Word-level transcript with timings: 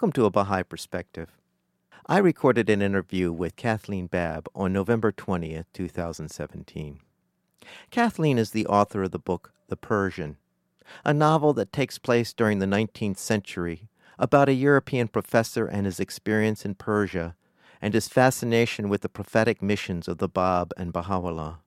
Welcome 0.00 0.12
to 0.12 0.26
A 0.26 0.30
Baha'i 0.30 0.62
Perspective. 0.62 1.36
I 2.06 2.18
recorded 2.18 2.70
an 2.70 2.80
interview 2.80 3.32
with 3.32 3.56
Kathleen 3.56 4.06
Babb 4.06 4.48
on 4.54 4.72
November 4.72 5.10
20th, 5.10 5.64
2017. 5.72 7.00
Kathleen 7.90 8.38
is 8.38 8.52
the 8.52 8.64
author 8.68 9.02
of 9.02 9.10
the 9.10 9.18
book 9.18 9.52
The 9.66 9.76
Persian, 9.76 10.36
a 11.04 11.12
novel 11.12 11.52
that 11.54 11.72
takes 11.72 11.98
place 11.98 12.32
during 12.32 12.60
the 12.60 12.66
19th 12.66 13.18
century 13.18 13.88
about 14.20 14.48
a 14.48 14.52
European 14.52 15.08
professor 15.08 15.66
and 15.66 15.84
his 15.84 15.98
experience 15.98 16.64
in 16.64 16.76
Persia 16.76 17.34
and 17.82 17.92
his 17.92 18.06
fascination 18.06 18.88
with 18.88 19.00
the 19.00 19.08
prophetic 19.08 19.60
missions 19.60 20.06
of 20.06 20.18
the 20.18 20.28
Bab 20.28 20.72
and 20.76 20.92
Baha'u'llah. 20.92 21.58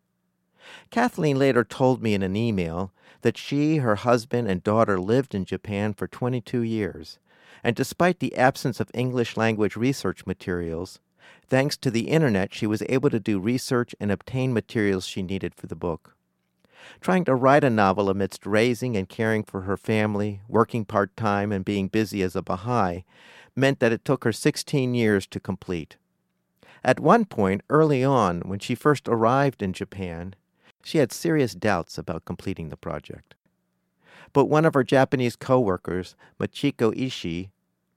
Kathleen 0.89 1.37
later 1.37 1.65
told 1.65 2.01
me 2.01 2.13
in 2.13 2.23
an 2.23 2.37
email 2.37 2.93
that 3.23 3.37
she, 3.37 3.79
her 3.79 3.95
husband, 3.95 4.47
and 4.47 4.63
daughter 4.63 4.97
lived 4.97 5.35
in 5.35 5.43
Japan 5.43 5.93
for 5.93 6.07
22 6.07 6.61
years 6.61 7.19
and 7.63 7.75
despite 7.75 8.19
the 8.19 8.35
absence 8.35 8.79
of 8.79 8.91
English 8.93 9.37
language 9.37 9.75
research 9.75 10.25
materials, 10.25 10.99
thanks 11.47 11.77
to 11.77 11.91
the 11.91 12.09
internet, 12.09 12.53
she 12.53 12.67
was 12.67 12.83
able 12.89 13.09
to 13.09 13.19
do 13.19 13.39
research 13.39 13.93
and 13.99 14.11
obtain 14.11 14.53
materials 14.53 15.05
she 15.05 15.21
needed 15.21 15.53
for 15.55 15.67
the 15.67 15.75
book. 15.75 16.15
Trying 16.99 17.25
to 17.25 17.35
write 17.35 17.63
a 17.63 17.69
novel 17.69 18.09
amidst 18.09 18.45
raising 18.45 18.97
and 18.97 19.07
caring 19.07 19.43
for 19.43 19.61
her 19.61 19.77
family, 19.77 20.41
working 20.47 20.85
part 20.85 21.15
time, 21.15 21.51
and 21.51 21.63
being 21.63 21.87
busy 21.87 22.23
as 22.23 22.35
a 22.35 22.41
Baha'i 22.41 23.03
meant 23.55 23.79
that 23.79 23.91
it 23.91 24.05
took 24.05 24.23
her 24.23 24.31
16 24.31 24.93
years 24.93 25.27
to 25.27 25.39
complete. 25.39 25.97
At 26.83 26.99
one 26.99 27.25
point, 27.25 27.61
early 27.69 28.03
on, 28.03 28.41
when 28.41 28.59
she 28.59 28.73
first 28.73 29.07
arrived 29.07 29.61
in 29.61 29.73
Japan, 29.73 30.35
she 30.83 30.97
had 30.97 31.11
serious 31.11 31.53
doubts 31.53 31.97
about 31.97 32.25
completing 32.25 32.69
the 32.69 32.77
project. 32.77 33.35
But 34.33 34.45
one 34.45 34.65
of 34.65 34.73
her 34.73 34.83
Japanese 34.83 35.35
co-workers, 35.35 36.15
Machiko 36.39 36.93
Ishii, 36.95 37.49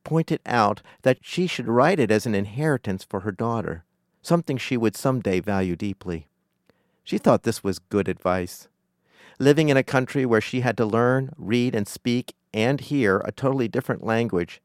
pointed 0.03 0.41
out 0.45 0.83
that 1.03 1.19
she 1.23 1.47
should 1.47 1.69
write 1.69 1.99
it 1.99 2.11
as 2.11 2.27
an 2.27 2.35
inheritance 2.35 3.05
for 3.05 3.21
her 3.21 3.33
daughter, 3.33 3.85
something 4.23 4.57
she 4.57 4.77
would 4.77 4.97
someday 4.97 5.41
value 5.41 5.77
deeply. 5.77 6.27
She 7.03 7.19
thought 7.19 7.43
this 7.43 7.63
was 7.63 7.79
good 7.79 8.09
advice. 8.09 8.69
Living 9.39 9.69
in 9.69 9.77
a 9.77 9.83
country 9.83 10.25
where 10.25 10.41
she 10.41 10.61
had 10.61 10.77
to 10.77 10.87
learn, 10.87 11.33
read, 11.37 11.75
and 11.75 11.89
speak 11.89 12.35
and 12.53 12.81
hear 12.81 13.19
a 13.19 13.33
totally 13.33 13.69
different 13.69 14.05
language 14.05 14.63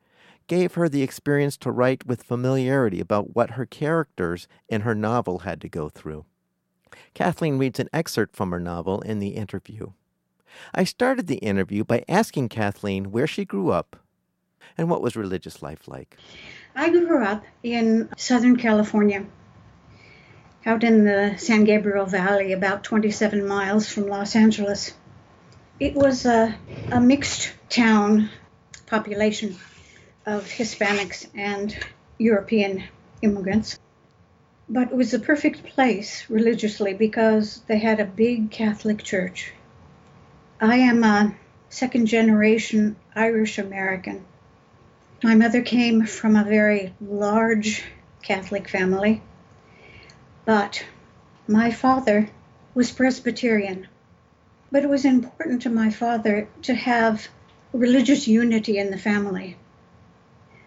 gave 0.47 0.73
her 0.73 0.89
the 0.89 1.03
experience 1.03 1.57
to 1.57 1.71
write 1.71 2.05
with 2.05 2.23
familiarity 2.23 2.99
about 2.99 3.35
what 3.35 3.51
her 3.51 3.65
characters 3.65 4.47
in 4.67 4.81
her 4.81 4.95
novel 4.95 5.39
had 5.39 5.61
to 5.61 5.69
go 5.69 5.89
through. 5.89 6.25
Kathleen 7.13 7.57
reads 7.57 7.79
an 7.79 7.89
excerpt 7.93 8.35
from 8.35 8.51
her 8.51 8.59
novel 8.59 9.01
in 9.01 9.19
the 9.19 9.29
interview. 9.29 9.91
I 10.73 10.83
started 10.83 11.27
the 11.27 11.37
interview 11.37 11.83
by 11.83 12.03
asking 12.07 12.49
Kathleen 12.49 13.11
where 13.11 13.27
she 13.27 13.45
grew 13.45 13.71
up 13.71 13.95
and 14.77 14.89
what 14.89 15.01
was 15.01 15.15
religious 15.15 15.61
life 15.61 15.87
like. 15.87 16.17
I 16.75 16.89
grew 16.89 17.23
up 17.23 17.43
in 17.63 18.09
Southern 18.17 18.55
California, 18.55 19.25
out 20.65 20.83
in 20.83 21.05
the 21.05 21.35
San 21.37 21.63
Gabriel 21.63 22.05
Valley, 22.05 22.53
about 22.53 22.83
27 22.83 23.45
miles 23.47 23.89
from 23.89 24.07
Los 24.07 24.35
Angeles. 24.35 24.93
It 25.79 25.95
was 25.95 26.25
a, 26.25 26.55
a 26.91 27.01
mixed 27.01 27.53
town 27.69 28.29
population 28.85 29.57
of 30.25 30.45
Hispanics 30.45 31.27
and 31.35 31.75
European 32.17 32.83
immigrants. 33.21 33.79
But 34.67 34.91
it 34.91 34.95
was 34.95 35.11
the 35.11 35.19
perfect 35.19 35.63
place 35.63 36.29
religiously 36.29 36.93
because 36.93 37.61
they 37.67 37.79
had 37.79 37.99
a 37.99 38.05
big 38.05 38.51
Catholic 38.51 39.03
church 39.03 39.51
I 40.61 40.75
am 40.75 41.05
a 41.05 41.33
second 41.69 42.07
generation 42.07 42.97
Irish 43.15 43.59
American. 43.59 44.25
My 45.23 45.33
mother 45.33 45.61
came 45.61 46.05
from 46.05 46.35
a 46.35 46.43
very 46.43 46.93
large 46.99 47.85
Catholic 48.21 48.67
family, 48.67 49.21
but 50.43 50.85
my 51.47 51.71
father 51.71 52.29
was 52.73 52.91
Presbyterian. 52.91 53.87
But 54.69 54.83
it 54.83 54.89
was 54.89 55.05
important 55.05 55.61
to 55.61 55.69
my 55.69 55.91
father 55.91 56.49
to 56.63 56.73
have 56.73 57.29
religious 57.71 58.27
unity 58.27 58.79
in 58.79 58.91
the 58.91 58.97
family. 58.97 59.55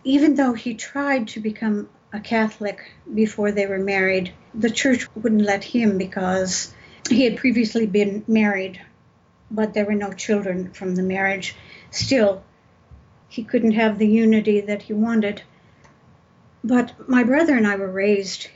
Even 0.05 0.37
though 0.37 0.55
he 0.55 0.73
tried 0.73 1.29
to 1.29 1.41
become 1.41 1.91
a 2.15 2.21
Catholic 2.21 2.81
before 3.13 3.53
they 3.53 3.67
were 3.67 3.79
married, 3.79 4.33
the 4.55 4.71
church 4.71 5.07
wouldn't 5.15 5.43
let 5.43 5.65
him 5.65 5.99
because 5.99 6.73
he 7.11 7.25
had 7.25 7.37
previously 7.37 7.87
been 7.87 8.25
married 8.27 8.81
but 9.53 9.75
there 9.75 9.85
were 9.85 9.95
no 9.95 10.13
children 10.13 10.73
from 10.73 10.95
the 10.95 11.03
marriage. 11.03 11.55
Still, 11.91 12.43
he 13.29 13.45
couldn't 13.45 13.73
have 13.73 13.99
the 13.99 14.09
unity 14.09 14.63
that 14.63 14.83
he 14.83 14.93
wanted. 14.95 15.43
But 16.65 17.09
my 17.09 17.23
brother 17.23 17.57
and 17.57 17.67
I 17.67 17.77
were 17.77 17.91
raised 17.91 18.49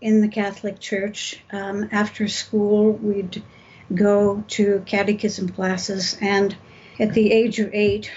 in 0.00 0.20
the 0.20 0.28
Catholic 0.28 0.78
Church. 0.78 1.42
Um, 1.50 1.88
after 1.90 2.28
school, 2.28 2.92
we'd 2.92 3.42
go 3.94 4.44
to 4.48 4.82
catechism 4.86 5.48
classes, 5.48 6.16
and 6.20 6.54
at 7.00 7.14
the 7.14 7.32
age 7.32 7.58
of 7.58 7.72
eight, 7.72 8.10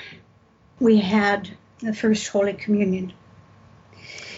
we 0.80 1.00
had 1.00 1.50
the 1.80 1.94
first 1.94 2.28
Holy 2.28 2.54
Communion. 2.54 3.14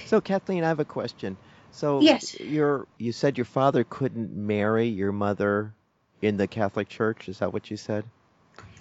So, 0.05 0.21
Kathleen, 0.21 0.63
I 0.63 0.67
have 0.67 0.79
a 0.79 0.85
question. 0.85 1.37
So, 1.71 2.01
yes, 2.01 2.39
your 2.39 2.87
you 2.97 3.11
said 3.11 3.37
your 3.37 3.45
father 3.45 3.83
couldn't 3.83 4.35
marry 4.35 4.87
your 4.87 5.11
mother 5.11 5.73
in 6.21 6.37
the 6.37 6.47
Catholic 6.47 6.89
Church. 6.89 7.29
Is 7.29 7.39
that 7.39 7.53
what 7.53 7.71
you 7.71 7.77
said? 7.77 8.05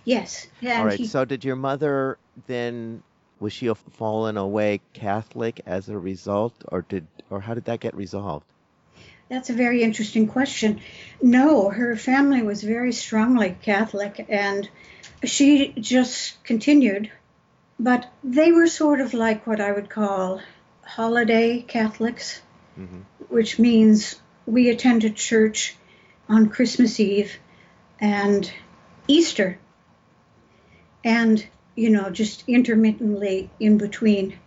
Yes. 0.04 0.47
All 0.65 0.84
right. 0.84 0.99
He... 0.99 1.06
So 1.06 1.25
did 1.25 1.44
your 1.44 1.56
mother 1.56 2.19
then? 2.47 3.03
Was 3.41 3.53
she 3.53 3.69
a 3.69 3.75
fallen 3.76 4.37
away 4.37 4.81
Catholic 4.94 5.60
as 5.65 5.88
a 5.88 5.97
result, 5.97 6.54
or 6.66 6.82
did, 6.82 7.06
or 7.31 7.41
how 7.41 7.54
did 7.54 7.66
that 7.66 7.78
get 7.78 7.94
resolved? 7.94 8.47
That's 9.28 9.49
a 9.50 9.53
very 9.53 9.82
interesting 9.82 10.26
question. 10.26 10.81
No, 11.22 11.69
her 11.69 11.94
family 11.94 12.43
was 12.43 12.62
very 12.65 12.93
strongly 12.93 13.56
Catholic, 13.62 14.26
and 14.28 14.69
she 15.25 15.72
just 15.78 16.43
continued. 16.43 17.12
But 17.78 18.10
they 18.25 18.50
were 18.50 18.66
sort 18.66 19.00
of 19.00 19.15
like 19.15 19.47
what 19.47 19.60
I 19.60 19.70
would 19.70 19.88
call 19.88 20.41
holiday 20.82 21.60
Catholics, 21.60 22.41
mm-hmm. 22.76 23.03
which 23.28 23.59
means 23.59 24.20
we 24.47 24.70
attended 24.70 25.15
church 25.15 25.76
on 26.28 26.49
Christmas 26.49 27.00
Eve 27.00 27.39
and 28.00 28.50
Easter. 29.06 29.59
And, 31.05 31.44
you 31.75 31.91
know, 31.91 32.11
just 32.11 32.44
intermittently 32.47 33.50
in 33.59 33.78
between, 33.78 34.38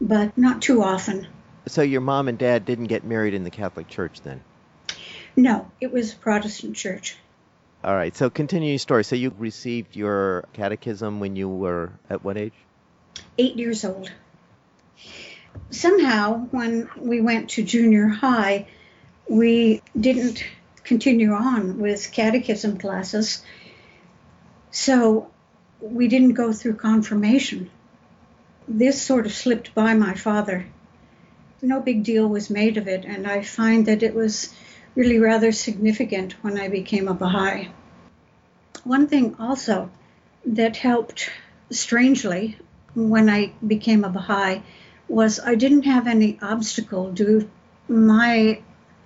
but 0.00 0.36
not 0.36 0.62
too 0.62 0.82
often. 0.82 1.26
So 1.66 1.82
your 1.82 2.00
mom 2.00 2.28
and 2.28 2.38
dad 2.38 2.64
didn't 2.64 2.86
get 2.86 3.04
married 3.04 3.34
in 3.34 3.44
the 3.44 3.50
Catholic 3.50 3.88
Church 3.88 4.20
then? 4.22 4.42
No, 5.36 5.70
it 5.80 5.92
was 5.92 6.12
Protestant 6.12 6.76
church. 6.76 7.16
All 7.84 7.94
right. 7.94 8.14
So 8.16 8.30
continue 8.30 8.70
your 8.70 8.78
story. 8.78 9.04
So 9.04 9.16
you 9.16 9.34
received 9.38 9.96
your 9.96 10.44
catechism 10.52 11.20
when 11.20 11.36
you 11.36 11.48
were 11.48 11.92
at 12.10 12.22
what 12.24 12.36
age? 12.36 12.52
Eight 13.38 13.56
years 13.56 13.84
old. 13.84 14.10
Somehow, 15.70 16.46
when 16.50 16.88
we 16.96 17.20
went 17.20 17.50
to 17.50 17.62
junior 17.62 18.06
high, 18.08 18.68
we 19.28 19.82
didn't 19.98 20.44
continue 20.84 21.32
on 21.32 21.78
with 21.78 22.12
catechism 22.12 22.78
classes. 22.78 23.42
So 24.70 25.30
we 25.80 26.08
didn't 26.08 26.34
go 26.34 26.52
through 26.52 26.74
confirmation. 26.74 27.70
This 28.68 29.00
sort 29.00 29.26
of 29.26 29.32
slipped 29.32 29.74
by 29.74 29.94
my 29.94 30.14
father. 30.14 30.66
No 31.60 31.80
big 31.80 32.02
deal 32.02 32.28
was 32.28 32.50
made 32.50 32.76
of 32.76 32.88
it, 32.88 33.04
and 33.04 33.26
I 33.26 33.42
find 33.42 33.86
that 33.86 34.02
it 34.02 34.14
was 34.14 34.52
really 34.94 35.18
rather 35.18 35.52
significant 35.52 36.34
when 36.42 36.58
I 36.58 36.68
became 36.68 37.08
a 37.08 37.14
Baha'i. 37.14 37.68
One 38.84 39.06
thing 39.06 39.36
also 39.38 39.90
that 40.44 40.76
helped 40.76 41.30
strangely 41.70 42.58
when 42.94 43.30
I 43.30 43.52
became 43.66 44.04
a 44.04 44.10
Baha'i 44.10 44.62
was 45.08 45.38
I 45.38 45.54
didn't 45.54 45.84
have 45.84 46.06
any 46.06 46.38
obstacle 46.42 47.12
due 47.12 47.48
my 47.88 48.60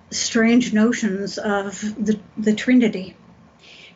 strange 0.09 0.73
notions 0.73 1.37
of 1.37 1.81
the, 1.81 2.19
the 2.37 2.53
Trinity. 2.53 3.15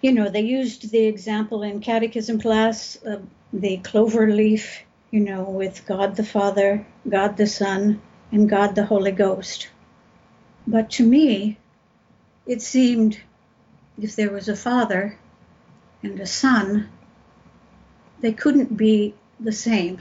You 0.02 0.12
know, 0.12 0.30
they 0.30 0.42
used 0.42 0.92
the 0.92 1.06
example 1.06 1.64
in 1.64 1.80
catechism 1.80 2.42
class 2.42 2.98
of 3.04 3.24
the 3.54 3.78
clover 3.78 4.28
leaf 4.28 4.84
you 5.12 5.20
know, 5.20 5.44
with 5.44 5.86
God 5.86 6.16
the 6.16 6.24
Father, 6.24 6.88
God 7.08 7.36
the 7.36 7.46
Son, 7.46 8.02
and 8.32 8.50
God 8.50 8.76
the 8.76 8.86
Holy 8.86 9.12
Ghost. 9.12 9.68
But 10.66 10.90
to 10.92 11.06
me, 11.06 11.58
it 12.46 12.62
seemed 12.62 13.20
if 14.02 14.16
there 14.16 14.32
was 14.32 14.48
a 14.48 14.56
Father 14.56 15.20
and 16.02 16.20
a 16.20 16.26
Son, 16.26 16.90
they 18.22 18.32
couldn't 18.32 18.78
be 18.78 19.14
the 19.40 19.52
same. 19.52 20.00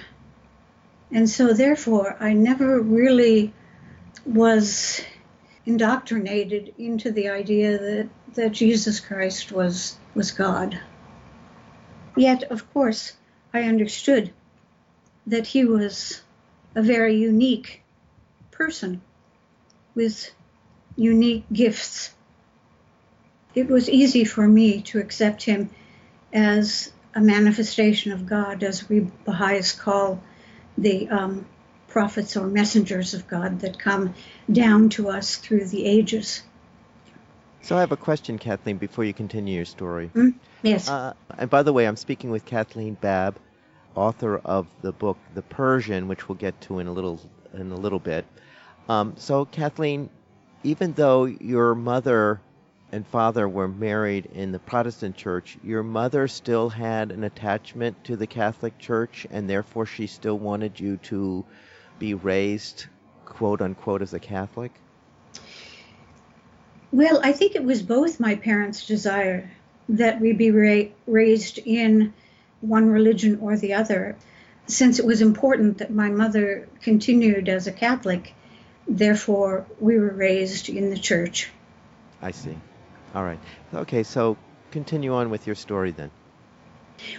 And 1.11 1.29
so, 1.29 1.53
therefore, 1.53 2.17
I 2.21 2.33
never 2.33 2.81
really 2.81 3.53
was 4.25 5.03
indoctrinated 5.67 6.75
into 6.79 7.13
the 7.13 7.29
idea 7.29 7.79
that, 7.79 8.09
that 8.35 8.53
Jesus 8.53 9.01
Christ 9.01 9.53
was, 9.53 9.99
was 10.15 10.31
God. 10.31 10.81
Yet, 12.17 12.45
of 12.45 12.73
course, 12.73 13.13
I 13.53 13.63
understood 13.63 14.33
that 15.27 15.47
he 15.47 15.65
was 15.65 16.23
a 16.75 16.83
very 16.83 17.17
unique 17.17 17.83
person 18.51 19.01
with 19.95 20.31
unique 20.97 21.45
gifts. 21.53 22.15
It 23.55 23.69
was 23.69 23.89
easy 23.89 24.25
for 24.25 24.47
me 24.47 24.83
to 24.83 24.99
accept 24.99 25.43
him 25.43 25.71
as 26.33 26.93
a 27.15 27.21
manifestation 27.21 28.13
of 28.13 28.27
God, 28.27 28.63
as 28.63 28.89
we 28.89 29.01
Baha'is 29.25 29.73
call 29.73 30.23
the 30.79 31.09
um, 31.09 31.47
prophets 31.91 32.37
or 32.37 32.47
messengers 32.47 33.15
of 33.15 33.29
God 33.29 33.61
that 33.61 33.79
come 33.79 34.15
down 34.51 34.89
to 34.91 35.11
us 35.11 35.37
through 35.37 35.67
the 35.67 35.85
ages. 35.85 36.43
So 37.63 37.77
I 37.77 37.81
have 37.81 37.93
a 37.93 37.97
question, 37.97 38.39
Kathleen, 38.39 38.79
before 38.79 39.05
you 39.05 39.13
continue 39.13 39.57
your 39.57 39.65
story. 39.67 40.11
Mm? 40.15 40.35
Yes. 40.63 40.89
Uh, 40.89 41.13
and 41.37 41.51
by 41.51 41.63
the 41.63 41.73
way, 41.73 41.87
I'm 41.87 41.97
speaking 41.97 42.31
with 42.31 42.47
Kathleen 42.47 42.95
Babb, 42.95 43.39
author 43.95 44.39
of 44.39 44.67
the 44.81 44.93
book 44.93 45.19
The 45.35 45.43
Persian, 45.43 46.09
which 46.09 46.29
we'll 46.29 46.39
get 46.39 46.59
to 46.63 46.79
in 46.79 46.87
a 46.87 46.93
little 46.93 47.21
in 47.53 47.71
a 47.73 47.77
little 47.77 47.99
bit. 47.99 48.25
Um, 48.89 49.15
so, 49.17 49.45
Kathleen, 49.45 50.09
even 50.63 50.93
though 50.95 51.25
your 51.25 51.75
mother 51.75 52.41
and 52.93 53.07
father 53.07 53.49
were 53.49 53.69
married 53.69 54.27
in 54.35 54.53
the 54.53 54.59
Protestant 54.59 55.17
church, 55.17 55.59
your 55.63 55.83
mother 55.83 56.29
still 56.29 56.69
had 56.69 57.13
an 57.13 57.25
attachment 57.25 58.03
to 58.05 58.17
the 58.17 58.27
Catholic 58.27 58.79
Church, 58.79 59.27
and 59.31 59.49
therefore 59.49 59.87
she 59.87 60.07
still 60.07 60.39
wanted 60.39 60.81
you 60.81 60.97
to 60.97 61.45
be 62.01 62.15
raised, 62.15 62.87
quote 63.25 63.61
unquote, 63.61 64.03
as 64.03 64.13
a 64.13 64.19
Catholic? 64.19 64.73
Well, 66.91 67.21
I 67.23 67.31
think 67.31 67.55
it 67.55 67.63
was 67.63 67.83
both 67.83 68.19
my 68.19 68.35
parents' 68.35 68.85
desire 68.85 69.49
that 69.89 70.21
we 70.21 70.33
be 70.33 70.51
ra- 70.51 70.91
raised 71.07 71.59
in 71.59 72.13
one 72.61 72.91
religion 72.91 73.39
or 73.41 73.57
the 73.57 73.75
other. 73.75 74.17
Since 74.67 74.99
it 74.99 75.07
was 75.07 75.21
important 75.21 75.79
that 75.79 75.93
my 75.93 76.11
mother 76.11 76.69
continued 76.81 77.49
as 77.49 77.69
a 77.69 77.73
Catholic, 77.73 78.35
therefore 78.89 79.67
we 79.79 79.99
were 79.99 80.13
raised 80.13 80.69
in 80.69 80.91
the 80.91 80.99
church. 80.99 81.51
I 82.21 82.33
see. 82.33 82.57
All 83.15 83.25
right. 83.25 83.41
Okay, 83.73 84.03
so 84.03 84.37
continue 84.71 85.15
on 85.15 85.31
with 85.31 85.47
your 85.47 85.57
story 85.57 85.93
then. 85.93 86.11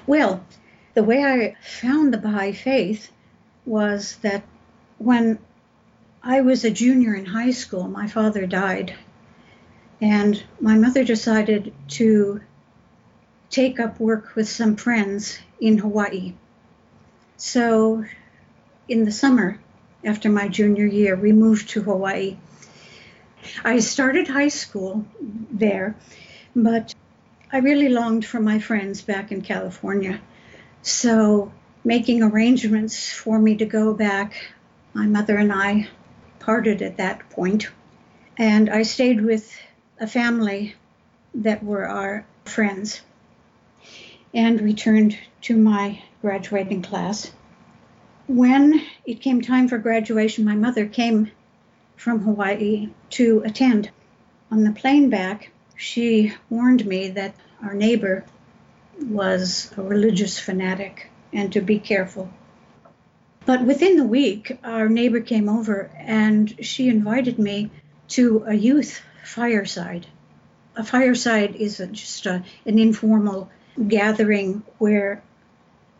Well, 0.06 0.45
the 0.94 1.04
way 1.04 1.24
I 1.24 1.56
found 1.62 2.13
the 2.13 2.18
Baha'i 2.18 2.54
faith 2.54 3.12
was 3.66 4.18
that 4.18 4.44
when 5.01 5.39
I 6.21 6.42
was 6.42 6.63
a 6.63 6.69
junior 6.69 7.15
in 7.15 7.25
high 7.25 7.51
school, 7.51 7.88
my 7.88 8.07
father 8.07 8.45
died, 8.45 8.94
and 10.00 10.42
my 10.59 10.77
mother 10.77 11.03
decided 11.03 11.74
to 12.00 12.42
take 13.50 13.80
up 13.80 14.00
work 14.00 14.36
with 14.36 14.48
some 14.48 14.75
friends 14.75 15.39
in 15.59 15.80
Hawaii. 15.80 16.33
So, 17.38 18.06
in 18.88 19.06
the 19.06 19.12
summer 19.12 19.59
after 20.06 20.30
my 20.30 20.48
junior 20.48 20.86
year, 20.86 21.15
we 21.15 21.31
moved 21.31 21.69
to 21.69 21.81
Hawaii. 21.81 22.38
I 23.63 23.80
started 23.80 24.27
high 24.27 24.50
school 24.50 25.06
there, 25.19 25.95
but 26.56 26.94
I 27.51 27.57
really 27.57 27.89
longed 27.89 28.25
for 28.25 28.39
my 28.39 28.59
friends 28.59 29.01
back 29.01 29.31
in 29.31 29.42
California. 29.42 30.21
So, 30.83 31.51
making 31.83 32.21
arrangements 32.21 33.12
for 33.12 33.39
me 33.39 33.56
to 33.57 33.65
go 33.65 33.95
back, 33.95 34.33
my 34.93 35.05
mother 35.05 35.38
and 35.38 35.51
I 35.51 35.88
parted 36.39 36.81
at 36.81 36.97
that 36.97 37.29
point, 37.29 37.69
and 38.38 38.69
I 38.69 38.83
stayed 38.83 39.21
with 39.21 39.55
a 39.99 40.07
family 40.07 40.75
that 41.35 41.63
were 41.63 41.88
our 41.88 42.25
friends 42.45 43.01
and 44.33 44.61
returned 44.61 45.17
to 45.41 45.55
my 45.55 46.01
graduating 46.21 46.81
class. 46.81 47.31
When 48.27 48.81
it 49.05 49.21
came 49.21 49.41
time 49.41 49.67
for 49.67 49.77
graduation, 49.77 50.45
my 50.45 50.55
mother 50.55 50.85
came 50.85 51.31
from 51.95 52.21
Hawaii 52.21 52.89
to 53.11 53.41
attend. 53.45 53.89
On 54.49 54.63
the 54.63 54.71
plane 54.71 55.09
back, 55.09 55.51
she 55.75 56.33
warned 56.49 56.85
me 56.85 57.09
that 57.09 57.35
our 57.63 57.73
neighbor 57.73 58.25
was 59.01 59.71
a 59.77 59.81
religious 59.81 60.39
fanatic 60.39 61.09
and 61.33 61.51
to 61.53 61.61
be 61.61 61.79
careful. 61.79 62.31
But 63.45 63.65
within 63.65 63.97
the 63.97 64.05
week, 64.05 64.57
our 64.63 64.88
neighbor 64.88 65.19
came 65.19 65.49
over 65.49 65.89
and 65.97 66.63
she 66.63 66.89
invited 66.89 67.39
me 67.39 67.71
to 68.09 68.43
a 68.45 68.53
youth 68.53 69.01
fireside. 69.23 70.05
A 70.75 70.83
fireside 70.83 71.55
is 71.55 71.79
a, 71.79 71.88
just 71.88 72.25
a, 72.25 72.43
an 72.65 72.79
informal 72.79 73.49
gathering 73.88 74.63
where 74.77 75.23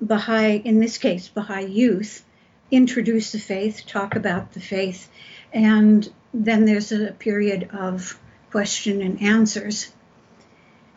Baha'i, 0.02 0.62
in 0.64 0.80
this 0.80 0.98
case, 0.98 1.28
Baha'i 1.28 1.66
youth, 1.66 2.24
introduce 2.70 3.32
the 3.32 3.40
faith, 3.40 3.86
talk 3.86 4.16
about 4.16 4.54
the 4.54 4.60
faith, 4.60 5.10
and 5.52 6.08
then 6.34 6.66
there's 6.66 6.92
a 6.92 7.12
period 7.12 7.70
of 7.74 8.20
question 8.50 9.02
and 9.02 9.22
answers. 9.22 9.92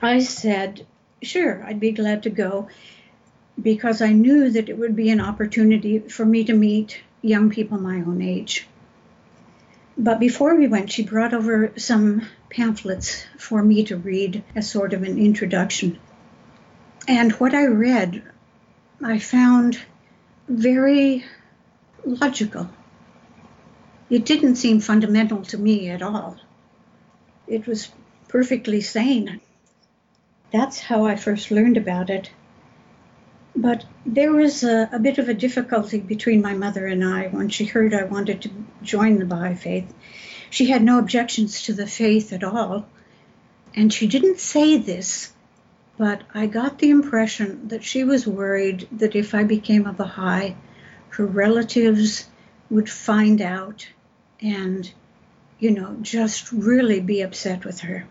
I 0.01 0.21
said, 0.21 0.87
sure, 1.23 1.65
I'd 1.65 1.81
be 1.81 1.93
glad 1.93 2.25
to 2.25 2.31
go 2.31 2.69
because 3.61 4.03
I 4.03 4.13
knew 4.13 4.51
that 4.51 4.69
it 4.69 4.79
would 4.79 4.97
be 4.97 5.11
an 5.11 5.21
opportunity 5.21 6.01
for 6.01 6.25
me 6.25 6.45
to 6.45 6.53
meet 6.53 7.01
young 7.23 7.51
people 7.51 7.79
my 7.79 7.97
own 7.97 8.21
age. 8.21 8.67
But 9.97 10.19
before 10.19 10.57
we 10.57 10.67
went, 10.67 10.91
she 10.91 11.05
brought 11.05 11.35
over 11.35 11.73
some 11.77 12.27
pamphlets 12.51 13.25
for 13.39 13.63
me 13.63 13.85
to 13.85 13.97
read 13.97 14.43
as 14.55 14.69
sort 14.69 14.93
of 14.93 15.03
an 15.03 15.19
introduction. 15.19 15.99
And 17.07 17.33
what 17.33 17.55
I 17.55 17.67
read, 17.67 18.23
I 19.03 19.19
found 19.19 19.79
very 20.49 21.25
logical. 22.05 22.69
It 24.11 24.27
didn't 24.27 24.57
seem 24.57 24.81
fundamental 24.81 25.43
to 25.47 25.59
me 25.59 25.89
at 25.91 26.03
all. 26.03 26.37
It 27.47 27.67
was 27.67 27.91
perfectly 28.29 28.81
sane. 28.81 29.41
That's 30.51 30.79
how 30.81 31.07
I 31.07 31.17
first 31.17 31.51
learned 31.51 31.77
about 31.77 32.11
it. 32.11 32.31
But 33.57 33.85
there 34.05 34.33
was 34.33 34.65
a, 34.65 34.89
a, 34.93 34.99
bit 34.99 35.19
of 35.19 35.29
a 35.29 35.35
difficulty 35.35 36.01
between 36.01 36.43
my 36.43 36.55
mother 36.55 36.87
and 36.87 37.05
I 37.05 37.29
when 37.29 37.49
she 37.49 37.65
heard 37.65 37.95
I 37.95 38.05
wanted 38.05 38.43
to 38.43 38.51
join 38.83 39.19
the 39.19 39.25
Baha'i 39.25 39.55
faith. 39.55 39.93
She 40.51 40.67
had 40.67 40.83
no 40.83 40.99
objections 40.99 41.63
to 41.63 41.73
the 41.73 41.87
faith 41.87 42.33
at 42.33 42.45
all. 42.45 42.87
And 43.77 43.93
she 43.93 44.07
didn't 44.07 44.41
say 44.41 44.77
this 44.77 45.35
but 45.97 46.23
I 46.35 46.47
got 46.47 46.79
the 46.79 46.91
impression 46.91 47.69
that 47.69 47.85
she 47.85 48.03
was 48.03 48.27
worried 48.27 48.89
that 48.93 49.15
if 49.15 49.35
I 49.35 49.45
became 49.45 49.87
a 49.87 49.93
Baha'i, 49.93 50.57
her 51.11 51.25
relatives 51.25 52.29
would 52.69 52.91
find 52.91 53.41
out 53.41 53.87
and, 54.41 54.91
you 55.61 55.71
know, 55.71 55.97
just 56.03 56.51
really 56.51 57.01
be 57.01 57.21
upset 57.21 57.65
with 57.65 57.81
her. 57.81 58.07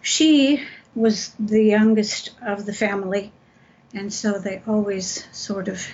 She 0.00 0.64
was 0.96 1.32
the 1.38 1.62
youngest 1.62 2.30
of 2.40 2.64
the 2.64 2.72
family, 2.72 3.30
and 3.92 4.12
so 4.12 4.38
they 4.38 4.62
always 4.66 5.26
sort 5.30 5.68
of 5.68 5.86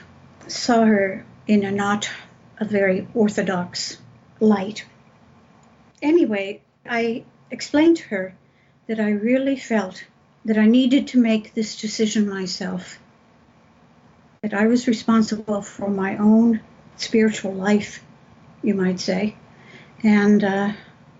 saw 0.47 0.85
her 0.85 1.27
in 1.47 1.65
a 1.65 1.73
not 1.73 2.09
a 2.59 2.65
very 2.65 3.09
orthodox 3.13 3.99
light. 4.39 4.85
Anyway, 6.01 6.61
I 6.89 7.25
explained 7.51 7.97
to 7.97 8.05
her 8.05 8.35
that 8.87 9.01
I 9.01 9.11
really 9.11 9.57
felt 9.57 10.05
that 10.45 10.57
I 10.57 10.67
needed 10.67 11.09
to 11.09 11.21
make 11.21 11.53
this 11.53 11.81
decision 11.81 12.29
myself, 12.29 13.01
that 14.41 14.55
I 14.55 14.69
was 14.69 14.87
responsible 14.87 15.63
for 15.63 15.91
my 15.91 16.17
own 16.17 16.61
spiritual 16.97 17.55
life, 17.55 18.05
you 18.63 18.75
might 18.75 19.01
say, 19.01 19.37
and 20.05 20.45
uh, 20.45 20.73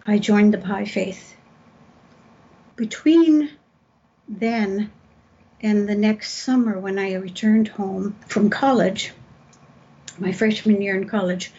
I 0.07 0.19
joined 0.19 0.55
the 0.55 0.59
Baha'i 0.59 0.87
Faith. 0.87 1.35
Between 2.77 3.51
then 4.39 4.91
and 5.61 5.89
the 5.89 5.95
next 5.95 6.33
summer, 6.33 6.79
when 6.79 6.99
I 6.99 7.15
returned 7.15 7.69
home 7.69 8.17
from 8.27 8.51
college, 8.51 9.13
my 10.19 10.33
freshman 10.33 10.83
year 10.83 10.97
in 10.97 11.09
college, 11.09 11.53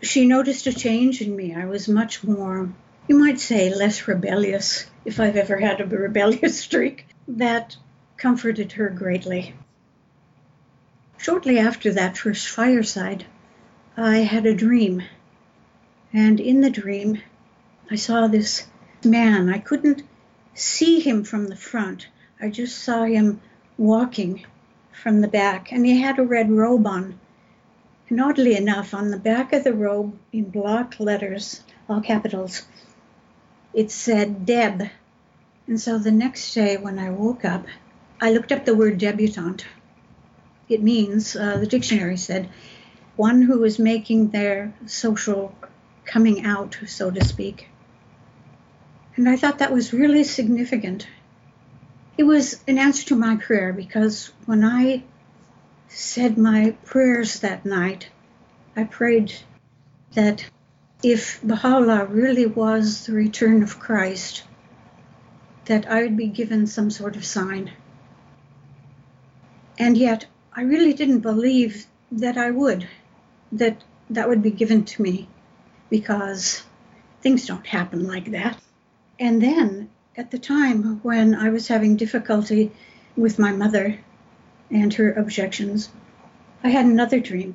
she 0.00 0.26
noticed 0.26 0.66
a 0.66 0.72
change 0.72 1.20
in 1.20 1.36
me. 1.36 1.54
I 1.54 1.66
was 1.66 1.88
much 1.88 2.24
more 2.24 2.70
you 3.06 3.18
might 3.18 3.38
say, 3.38 3.74
less 3.74 4.08
rebellious, 4.08 4.86
if 5.04 5.20
I've 5.20 5.36
ever 5.36 5.58
had 5.58 5.80
a 5.80 5.86
rebellious 5.86 6.58
streak, 6.66 7.06
that 7.28 7.76
comforted 8.16 8.72
her 8.72 8.88
greatly. 8.88 9.54
Shortly 11.18 11.58
after 11.58 11.92
that 11.92 12.16
first 12.16 12.48
fireside, 12.48 13.26
I 13.96 14.18
had 14.18 14.46
a 14.46 14.54
dream. 14.54 15.02
And 16.12 16.40
in 16.40 16.62
the 16.62 16.70
dream, 16.70 17.20
I 17.90 17.96
saw 17.96 18.26
this 18.26 18.66
man. 19.04 19.50
I 19.50 19.58
couldn't 19.58 20.02
see 20.54 21.00
him 21.00 21.24
from 21.24 21.48
the 21.48 21.56
front, 21.56 22.08
I 22.40 22.48
just 22.48 22.78
saw 22.78 23.04
him 23.04 23.40
walking 23.76 24.44
from 24.92 25.20
the 25.20 25.28
back, 25.28 25.72
and 25.72 25.84
he 25.84 26.00
had 26.00 26.18
a 26.18 26.24
red 26.24 26.50
robe 26.50 26.86
on. 26.86 27.18
And 28.08 28.20
oddly 28.20 28.56
enough, 28.56 28.94
on 28.94 29.10
the 29.10 29.18
back 29.18 29.52
of 29.52 29.64
the 29.64 29.74
robe, 29.74 30.16
in 30.32 30.50
block 30.50 31.00
letters, 31.00 31.62
all 31.88 32.00
capitals, 32.00 32.62
it 33.72 33.90
said 33.90 34.46
Deb. 34.46 34.90
And 35.66 35.80
so 35.80 35.98
the 35.98 36.12
next 36.12 36.54
day 36.54 36.76
when 36.76 36.98
I 36.98 37.10
woke 37.10 37.44
up, 37.44 37.66
I 38.20 38.30
looked 38.30 38.52
up 38.52 38.64
the 38.64 38.76
word 38.76 38.98
debutante. 38.98 39.64
It 40.68 40.82
means, 40.82 41.34
uh, 41.34 41.58
the 41.58 41.66
dictionary 41.66 42.16
said, 42.16 42.48
one 43.16 43.42
who 43.42 43.64
is 43.64 43.78
making 43.78 44.30
their 44.30 44.74
social 44.86 45.54
coming 46.04 46.44
out, 46.44 46.78
so 46.86 47.10
to 47.10 47.24
speak. 47.24 47.68
And 49.16 49.28
I 49.28 49.36
thought 49.36 49.58
that 49.58 49.72
was 49.72 49.92
really 49.92 50.24
significant. 50.24 51.06
It 52.18 52.24
was 52.24 52.60
an 52.66 52.78
answer 52.78 53.06
to 53.06 53.16
my 53.16 53.36
prayer 53.36 53.72
because 53.72 54.32
when 54.46 54.64
I 54.64 55.04
said 55.88 56.36
my 56.36 56.72
prayers 56.84 57.40
that 57.40 57.64
night, 57.64 58.08
I 58.76 58.84
prayed 58.84 59.32
that 60.14 60.44
if 61.02 61.40
Baha'u'llah 61.42 62.06
really 62.06 62.46
was 62.46 63.06
the 63.06 63.12
return 63.12 63.62
of 63.62 63.78
Christ, 63.78 64.42
that 65.66 65.88
I 65.88 66.02
would 66.02 66.16
be 66.16 66.26
given 66.26 66.66
some 66.66 66.90
sort 66.90 67.14
of 67.14 67.24
sign. 67.24 67.70
And 69.78 69.96
yet, 69.96 70.26
I 70.52 70.62
really 70.62 70.92
didn't 70.92 71.20
believe 71.20 71.86
that 72.12 72.36
I 72.36 72.50
would, 72.50 72.88
that 73.52 73.82
that 74.10 74.28
would 74.28 74.42
be 74.42 74.50
given 74.50 74.84
to 74.84 75.02
me, 75.02 75.28
because 75.90 76.62
things 77.22 77.46
don't 77.46 77.66
happen 77.66 78.06
like 78.06 78.30
that. 78.30 78.58
And 79.18 79.40
then, 79.40 79.90
at 80.16 80.30
the 80.30 80.38
time 80.38 81.00
when 81.02 81.34
I 81.34 81.50
was 81.50 81.68
having 81.68 81.96
difficulty 81.96 82.72
with 83.16 83.38
my 83.38 83.52
mother 83.52 84.00
and 84.70 84.92
her 84.94 85.12
objections, 85.12 85.88
I 86.64 86.70
had 86.70 86.86
another 86.86 87.20
dream 87.20 87.54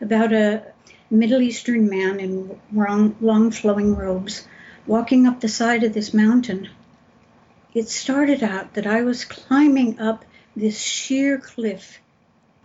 about 0.00 0.32
a 0.32 0.64
Middle 1.10 1.40
Eastern 1.40 1.88
man 1.88 2.20
in 2.20 2.58
long, 2.72 3.16
long 3.20 3.50
flowing 3.50 3.94
robes 3.94 4.46
walking 4.86 5.26
up 5.26 5.40
the 5.40 5.48
side 5.48 5.84
of 5.84 5.92
this 5.92 6.12
mountain. 6.12 6.68
It 7.72 7.88
started 7.88 8.42
out 8.42 8.74
that 8.74 8.86
I 8.86 9.02
was 9.02 9.24
climbing 9.24 10.00
up 10.00 10.24
this 10.56 10.80
sheer 10.80 11.38
cliff, 11.38 12.00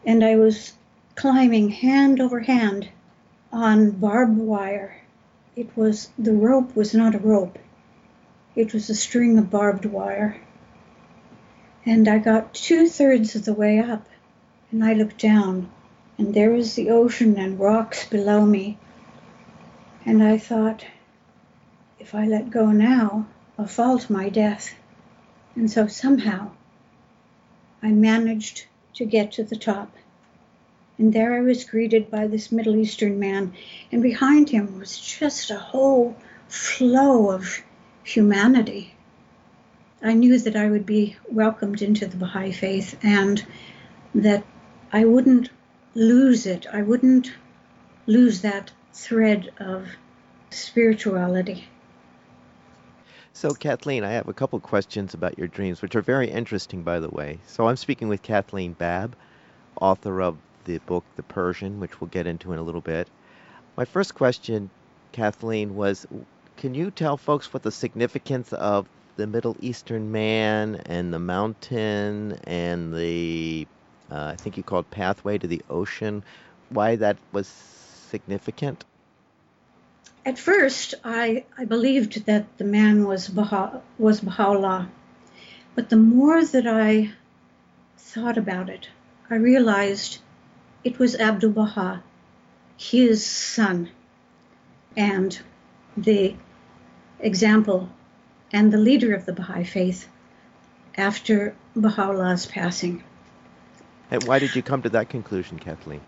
and 0.06 0.24
I 0.24 0.38
was 0.38 0.74
climbing 1.16 1.70
hand 1.70 2.20
over 2.20 2.40
hand 2.40 2.90
on 3.52 3.92
barbed 3.92 4.38
wire. 4.38 5.03
It 5.56 5.78
was 5.78 6.10
the 6.18 6.34
rope 6.34 6.76
was 6.76 6.96
not 6.96 7.14
a 7.14 7.20
rope. 7.20 7.60
It 8.56 8.74
was 8.74 8.90
a 8.90 8.96
string 8.96 9.38
of 9.38 9.52
barbed 9.52 9.86
wire. 9.86 10.42
And 11.86 12.08
I 12.08 12.18
got 12.18 12.56
two 12.56 12.88
thirds 12.88 13.36
of 13.36 13.46
the 13.46 13.54
way 13.54 13.78
up, 13.80 14.08
and 14.72 14.84
I 14.84 14.94
looked 14.94 15.20
down, 15.20 15.70
and 16.18 16.34
there 16.34 16.50
was 16.50 16.74
the 16.74 16.90
ocean 16.90 17.38
and 17.38 17.60
rocks 17.60 18.08
below 18.10 18.46
me. 18.46 18.80
And 20.06 20.24
I 20.24 20.38
thought, 20.40 20.86
if 22.00 22.16
I 22.16 22.26
let 22.26 22.50
go 22.50 22.72
now, 22.72 23.28
I'll 23.58 23.68
fall 23.68 24.00
to 24.00 24.12
my 24.12 24.30
death. 24.30 24.74
And 25.56 25.70
so 25.70 25.86
somehow 25.86 26.52
I 27.84 27.92
managed 27.92 28.66
to 28.96 29.06
get 29.06 29.34
to 29.34 29.44
the 29.44 29.56
top. 29.56 29.92
And 30.98 31.12
there 31.12 31.34
I 31.34 31.42
was 31.42 31.64
greeted 31.64 32.12
by 32.12 32.28
this 32.28 32.52
Middle 32.52 32.76
Eastern 32.76 33.20
man, 33.20 33.54
and 33.92 34.04
behind 34.04 34.50
him 34.50 34.78
was 34.80 35.00
just 35.00 35.50
a 35.50 35.58
whole 35.58 36.16
flow 36.48 37.32
of 37.32 37.64
humanity. 38.04 38.94
I 40.04 40.14
knew 40.14 40.38
that 40.38 40.56
I 40.56 40.70
would 40.70 40.86
be 40.86 41.16
welcomed 41.32 41.82
into 41.82 42.06
the 42.06 42.18
Baha'i 42.18 42.52
faith 42.52 43.00
and 43.02 43.44
that 44.14 44.44
I 44.92 45.06
wouldn't 45.06 45.50
lose 45.96 46.46
it. 46.46 46.68
I 46.72 46.82
wouldn't 46.82 47.32
lose 48.06 48.42
that 48.42 48.72
thread 48.92 49.52
of 49.60 49.88
spirituality. 50.52 51.68
So, 53.32 53.52
Kathleen, 53.52 54.04
I 54.04 54.12
have 54.12 54.28
a 54.28 54.34
couple 54.34 54.60
questions 54.60 55.16
about 55.16 55.40
your 55.40 55.48
dreams, 55.48 55.82
which 55.82 55.96
are 55.96 56.02
very 56.02 56.30
interesting, 56.30 56.84
by 56.84 57.00
the 57.00 57.10
way. 57.10 57.40
So, 57.48 57.68
I'm 57.68 57.78
speaking 57.78 58.08
with 58.08 58.22
Kathleen 58.22 58.74
Babb, 58.74 59.16
author 59.82 60.22
of 60.22 60.38
the 60.66 60.78
book 60.80 61.04
The 61.16 61.24
Persian, 61.24 61.80
which 61.80 62.00
we'll 62.00 62.10
get 62.10 62.28
into 62.28 62.54
in 62.54 62.60
a 62.60 62.64
little 62.64 62.82
bit. 62.82 63.08
My 63.76 63.86
first 63.86 64.16
question, 64.16 64.70
Kathleen, 65.12 65.76
was 65.76 66.06
can 66.58 66.76
you 66.76 66.92
tell 66.92 67.18
folks 67.18 67.54
what 67.54 67.64
the 67.64 67.72
significance 67.72 68.54
of 68.54 68.88
the 69.16 69.28
Middle 69.28 69.56
Eastern 69.60 70.12
man 70.12 70.76
and 70.86 71.14
the 71.14 71.20
mountain 71.20 72.40
and 72.46 72.94
the, 72.94 73.68
uh, 74.12 74.34
I 74.34 74.36
think 74.36 74.58
you 74.58 74.64
called 74.64 74.90
pathway 74.90 75.38
to 75.38 75.48
the 75.48 75.62
ocean, 75.70 76.24
why 76.70 76.96
that 76.96 77.18
was 77.32 77.48
significant? 77.48 78.86
At 80.26 80.40
first, 80.40 80.96
I, 81.04 81.46
I 81.58 81.66
believed 81.66 82.26
that 82.26 82.58
the 82.58 82.64
man 82.64 83.06
was, 83.06 83.28
Baha, 83.28 83.82
was 84.00 84.22
Baha'u'llah. 84.22 84.88
But 85.76 85.90
the 85.90 85.98
more 85.98 86.44
that 86.46 86.68
I 86.68 87.12
thought 87.98 88.38
about 88.38 88.70
it, 88.70 88.88
I 89.30 89.36
realized 89.36 90.20
it 90.84 91.00
was 91.00 91.16
Abdul 91.16 91.52
Baha, 91.52 92.04
his 92.78 93.26
son, 93.26 93.90
and 94.98 95.40
the 95.96 96.36
example 97.20 97.90
and 98.52 98.72
the 98.72 98.78
leader 98.78 99.16
of 99.16 99.26
the 99.26 99.34
Baha'i 99.34 99.64
faith 99.64 100.08
after 100.96 101.56
Baha'u'llah's 101.76 102.46
passing. 102.46 103.04
And 104.12 104.24
why 104.26 104.40
did 104.40 104.56
you 104.56 104.62
come 104.62 104.82
to 104.84 104.90
that 104.90 105.10
conclusion, 105.10 105.58
Kathleen? 105.58 106.02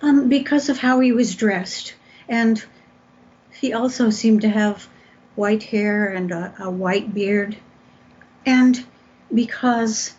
Um, 0.00 0.28
because 0.28 0.68
of 0.68 0.78
how 0.78 1.00
he 1.00 1.12
was 1.12 1.34
dressed. 1.34 1.94
And 2.28 2.64
he 3.52 3.72
also 3.72 4.10
seemed 4.10 4.40
to 4.42 4.48
have 4.48 4.88
white 5.34 5.62
hair 5.64 6.08
and 6.08 6.30
a, 6.30 6.54
a 6.60 6.70
white 6.70 7.12
beard. 7.12 7.56
And 8.46 8.84
because 9.32 10.14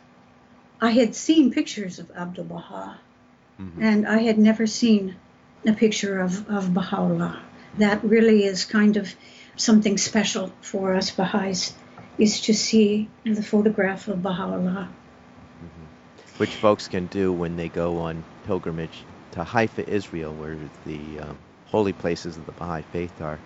I 0.81 0.91
had 0.91 1.15
seen 1.15 1.51
pictures 1.51 1.97
of 1.97 2.12
Abdul 2.12 2.45
Baha, 2.45 3.00
mm-hmm. 3.59 3.81
and 3.81 4.07
I 4.07 4.19
had 4.19 4.38
never 4.38 4.67
seen 4.67 5.15
a 5.65 5.74
picture 5.74 6.19
of, 6.19 6.50
of 6.50 6.74
Baha'u'llah. 6.74 7.39
That 7.77 8.03
really 8.03 8.45
is 8.45 8.65
kind 8.65 8.97
of 8.97 9.13
something 9.55 9.97
special 9.97 10.51
for 10.62 10.95
us 10.95 11.12
Baha'is, 11.12 11.74
is 12.17 12.41
to 12.41 12.53
see 12.53 13.09
the 13.24 13.43
photograph 13.43 14.07
of 14.07 14.21
Baha'u'llah. 14.21 14.88
Mm-hmm. 14.88 16.38
Which 16.38 16.55
folks 16.55 16.88
can 16.88 17.07
do 17.07 17.33
when 17.33 17.57
they 17.57 17.69
go 17.69 18.00
on 18.00 18.24
pilgrimage 18.45 19.03
to 19.31 19.43
Haifa, 19.43 19.89
Israel, 19.89 20.33
where 20.33 20.57
the 20.85 21.19
um, 21.19 21.38
holy 21.67 21.93
places 21.93 22.38
of 22.38 22.45
the 22.45 22.51
Baha'i 22.53 22.83
faith 22.93 23.21
are. 23.21 23.39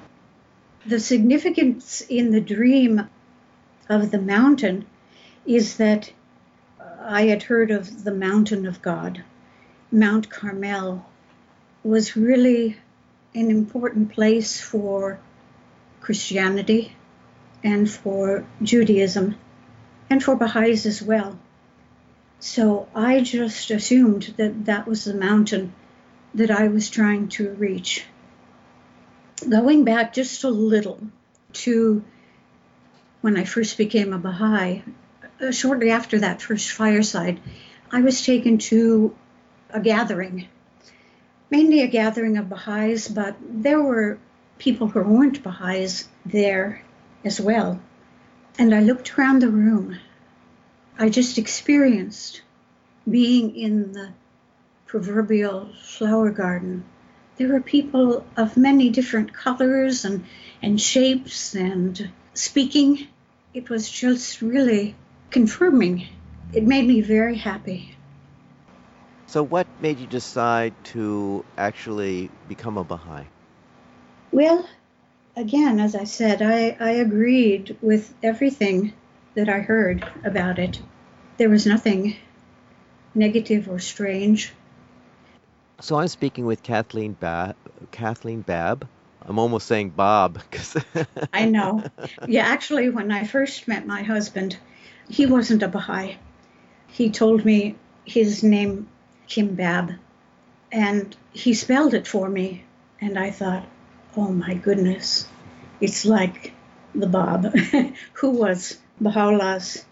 The 0.85 0.99
significance 0.99 2.01
in 2.01 2.31
the 2.31 2.41
dream 2.41 3.09
of 3.89 4.11
the 4.11 4.21
mountain 4.21 4.85
is 5.45 5.77
that 5.77 6.11
I 7.01 7.23
had 7.23 7.43
heard 7.43 7.71
of 7.71 8.03
the 8.03 8.13
mountain 8.13 8.67
of 8.67 8.81
God. 8.81 9.23
Mount 9.91 10.29
Carmel 10.29 11.05
was 11.83 12.15
really 12.15 12.77
an 13.33 13.49
important 13.49 14.11
place 14.11 14.59
for 14.61 15.19
Christianity 16.01 16.95
and 17.63 17.89
for 17.89 18.45
Judaism 18.61 19.35
and 20.09 20.23
for 20.23 20.35
Baha'is 20.35 20.85
as 20.85 21.01
well. 21.01 21.39
So 22.39 22.87
I 22.95 23.21
just 23.21 23.71
assumed 23.71 24.33
that 24.37 24.65
that 24.65 24.87
was 24.87 25.03
the 25.03 25.13
mountain 25.13 25.73
that 26.35 26.51
I 26.51 26.67
was 26.67 26.89
trying 26.89 27.29
to 27.29 27.49
reach. 27.53 28.05
Going 29.47 29.83
back 29.83 30.13
just 30.13 30.43
a 30.43 30.49
little 30.49 30.99
to 31.53 32.03
when 33.21 33.37
I 33.37 33.43
first 33.43 33.77
became 33.77 34.13
a 34.13 34.19
Baha'i, 34.19 34.83
uh, 35.41 35.51
shortly 35.51 35.91
after 35.91 36.19
that 36.19 36.41
first 36.41 36.71
fireside, 36.71 37.39
I 37.91 38.01
was 38.01 38.23
taken 38.23 38.57
to 38.69 39.15
a 39.71 39.79
gathering, 39.79 40.47
mainly 41.49 41.81
a 41.81 41.87
gathering 41.87 42.37
of 42.37 42.49
Baha'is, 42.49 43.07
but 43.07 43.35
there 43.41 43.81
were 43.81 44.19
people 44.57 44.87
who 44.87 45.01
weren't 45.01 45.43
Baha'is 45.43 46.07
there 46.25 46.83
as 47.23 47.39
well. 47.39 47.79
And 48.57 48.73
I 48.73 48.81
looked 48.81 49.17
around 49.17 49.41
the 49.41 49.49
room. 49.49 49.97
I 50.97 51.09
just 51.09 51.37
experienced 51.37 52.41
being 53.09 53.55
in 53.55 53.93
the 53.93 54.09
proverbial 54.85 55.69
flower 55.81 56.29
garden. 56.31 56.83
There 57.37 57.47
were 57.47 57.61
people 57.61 58.25
of 58.35 58.57
many 58.57 58.89
different 58.89 59.33
colors 59.33 60.03
and, 60.03 60.25
and 60.61 60.81
shapes 60.81 61.55
and 61.55 62.11
speaking. 62.33 63.07
It 63.53 63.69
was 63.69 63.89
just 63.89 64.41
really 64.41 64.95
confirming. 65.29 66.07
It 66.53 66.63
made 66.63 66.87
me 66.87 67.01
very 67.01 67.37
happy. 67.37 67.95
So, 69.29 69.43
what 69.43 69.67
made 69.79 69.99
you 69.99 70.07
decide 70.07 70.73
to 70.85 71.45
actually 71.55 72.31
become 72.47 72.79
a 72.79 72.83
Baha'i? 72.83 73.25
Well, 74.31 74.67
again, 75.35 75.79
as 75.79 75.93
I 75.93 76.05
said, 76.05 76.41
I, 76.41 76.75
I 76.79 76.89
agreed 76.93 77.77
with 77.79 78.11
everything 78.23 78.91
that 79.35 79.47
I 79.47 79.59
heard 79.59 80.03
about 80.23 80.57
it. 80.57 80.81
There 81.37 81.47
was 81.47 81.67
nothing 81.67 82.15
negative 83.13 83.69
or 83.69 83.77
strange. 83.77 84.51
So 85.79 85.99
I'm 85.99 86.07
speaking 86.07 86.47
with 86.47 86.63
Kathleen 86.63 87.15
ba- 87.19 87.55
Kathleen 87.91 88.41
Babb. 88.41 88.87
I'm 89.21 89.37
almost 89.37 89.67
saying 89.67 89.91
Bob 89.91 90.41
because 90.49 90.75
I 91.33 91.45
know. 91.45 91.83
Yeah, 92.25 92.47
actually, 92.47 92.89
when 92.89 93.11
I 93.11 93.25
first 93.25 93.67
met 93.67 93.85
my 93.85 94.01
husband, 94.01 94.57
he 95.07 95.27
wasn't 95.27 95.61
a 95.61 95.67
Baha'i. 95.67 96.17
He 96.87 97.11
told 97.11 97.45
me 97.45 97.75
his 98.05 98.41
name 98.41 98.87
Kim 99.29 99.53
Babb, 99.53 99.93
and 100.71 101.15
he 101.31 101.53
spelled 101.53 101.93
it 101.93 102.07
for 102.07 102.27
me, 102.27 102.65
and 102.99 103.17
I 103.17 103.29
thought, 103.29 103.63
oh 104.17 104.31
my 104.31 104.55
goodness, 104.55 105.27
it's 105.79 106.03
like 106.03 106.53
the 106.95 107.05
Bab, 107.05 107.55
who 108.13 108.31
was 108.31 108.79
Baha'u'llah's 108.99 109.85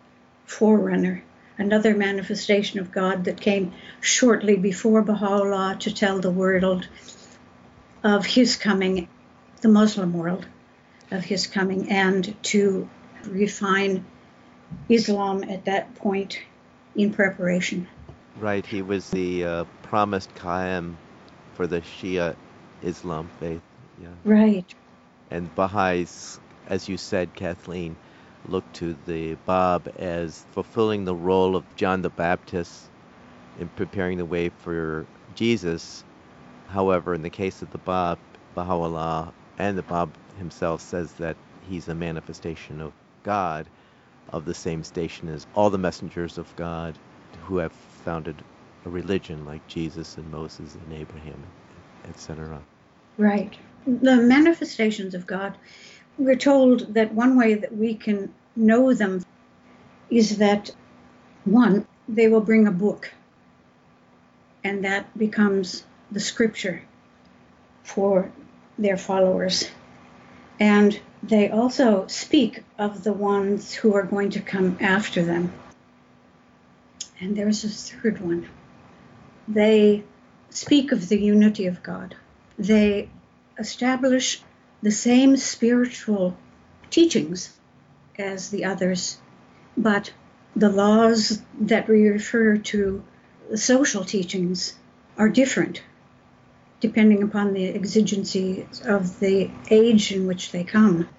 forerunner, 0.45 1.23
another 1.57 1.95
manifestation 1.95 2.79
of 2.79 2.91
God 2.91 3.25
that 3.25 3.39
came 3.39 3.73
shortly 4.01 4.55
before 4.55 5.03
Baha'u'llah 5.03 5.77
to 5.81 5.93
tell 5.93 6.19
the 6.19 6.31
world 6.31 6.87
of 8.03 8.25
his 8.25 8.55
coming, 8.55 9.07
the 9.61 9.69
Muslim 9.69 10.13
world 10.13 10.47
of 11.11 11.23
his 11.23 11.45
coming, 11.45 11.91
and 11.91 12.35
to 12.45 12.89
refine 13.25 14.03
Islam 14.89 15.43
at 15.43 15.65
that 15.65 15.93
point 15.95 16.39
in 16.95 17.13
preparation. 17.13 17.87
Right, 18.39 18.65
he 18.65 18.81
was 18.81 19.09
the 19.09 19.45
uh, 19.45 19.65
promised 19.83 20.33
Qa'im 20.35 20.95
for 21.55 21.67
the 21.67 21.81
Shia 21.81 22.35
Islam 22.83 23.29
faith. 23.39 23.61
Yeah. 24.01 24.09
Right. 24.23 24.65
And 25.31 25.53
Baha'is, 25.55 26.39
as 26.67 26.87
you 26.87 26.97
said, 26.97 27.33
Kathleen, 27.35 27.95
look 28.47 28.63
to 28.73 28.95
the 29.07 29.35
Bab 29.45 29.91
as 29.99 30.45
fulfilling 30.51 31.05
the 31.05 31.15
role 31.15 31.55
of 31.55 31.63
John 31.75 32.01
the 32.01 32.09
Baptist 32.09 32.85
in 33.59 33.67
preparing 33.69 34.17
the 34.17 34.25
way 34.25 34.49
for 34.49 35.05
Jesus. 35.35 36.03
However, 36.69 37.13
in 37.13 37.23
the 37.23 37.29
case 37.29 37.61
of 37.61 37.71
the 37.71 37.79
Bab, 37.79 38.19
Baha'u'llah 38.55 39.33
and 39.57 39.77
the 39.77 39.83
Bab 39.83 40.09
himself 40.37 40.81
says 40.81 41.11
that 41.13 41.35
he's 41.69 41.87
a 41.87 41.95
manifestation 41.95 42.81
of 42.81 42.93
God, 43.23 43.65
of 44.29 44.45
the 44.45 44.53
same 44.53 44.83
station 44.83 45.29
as 45.29 45.47
all 45.55 45.69
the 45.69 45.77
messengers 45.77 46.37
of 46.37 46.55
God 46.55 46.93
who 47.45 47.57
have 47.57 47.73
founded 48.07 48.41
a 48.85 48.89
religion 48.89 49.45
like 49.45 49.67
Jesus 49.67 50.15
and 50.15 50.31
Moses 50.31 50.75
and 50.75 50.93
Abraham, 50.93 51.43
etc. 52.07 52.61
Right. 53.17 53.53
The 53.85 54.15
manifestations 54.15 55.13
of 55.13 55.27
God, 55.27 55.57
we're 56.17 56.37
told 56.37 56.93
that 56.93 57.13
one 57.13 57.37
way 57.37 57.55
that 57.55 57.75
we 57.75 57.95
can 57.95 58.33
know 58.55 58.93
them 58.93 59.25
is 60.09 60.37
that 60.37 60.71
one, 61.43 61.85
they 62.07 62.29
will 62.29 62.39
bring 62.39 62.65
a 62.65 62.71
book, 62.71 63.11
and 64.63 64.85
that 64.85 65.05
becomes 65.17 65.83
the 66.09 66.21
scripture 66.21 66.81
for 67.83 68.31
their 68.79 68.95
followers. 68.95 69.69
And 70.61 70.97
they 71.21 71.49
also 71.49 72.07
speak 72.07 72.63
of 72.79 73.03
the 73.03 73.11
ones 73.11 73.73
who 73.73 73.95
are 73.95 74.03
going 74.03 74.29
to 74.29 74.39
come 74.39 74.77
after 74.79 75.25
them. 75.25 75.51
And 77.19 77.35
there's 77.35 77.63
a 77.63 77.69
third 77.69 78.19
one. 78.19 78.47
They 79.47 80.03
speak 80.49 80.91
of 80.91 81.09
the 81.09 81.19
unity 81.19 81.67
of 81.67 81.81
God. 81.83 82.15
They 82.59 83.09
establish 83.57 84.41
the 84.81 84.91
same 84.91 85.37
spiritual 85.37 86.37
teachings 86.89 87.57
as 88.19 88.49
the 88.49 88.65
others, 88.65 89.19
but 89.75 90.13
the 90.55 90.69
laws 90.69 91.41
that 91.61 91.87
we 91.87 92.07
refer 92.07 92.57
to, 92.57 93.03
the 93.49 93.57
social 93.57 94.03
teachings, 94.03 94.77
are 95.17 95.29
different 95.29 95.81
depending 96.79 97.23
upon 97.23 97.53
the 97.53 97.67
exigencies 97.67 98.81
of 98.85 99.19
the 99.19 99.49
age 99.71 100.11
in 100.11 100.27
which 100.27 100.51
they 100.51 100.63
come. 100.63 101.09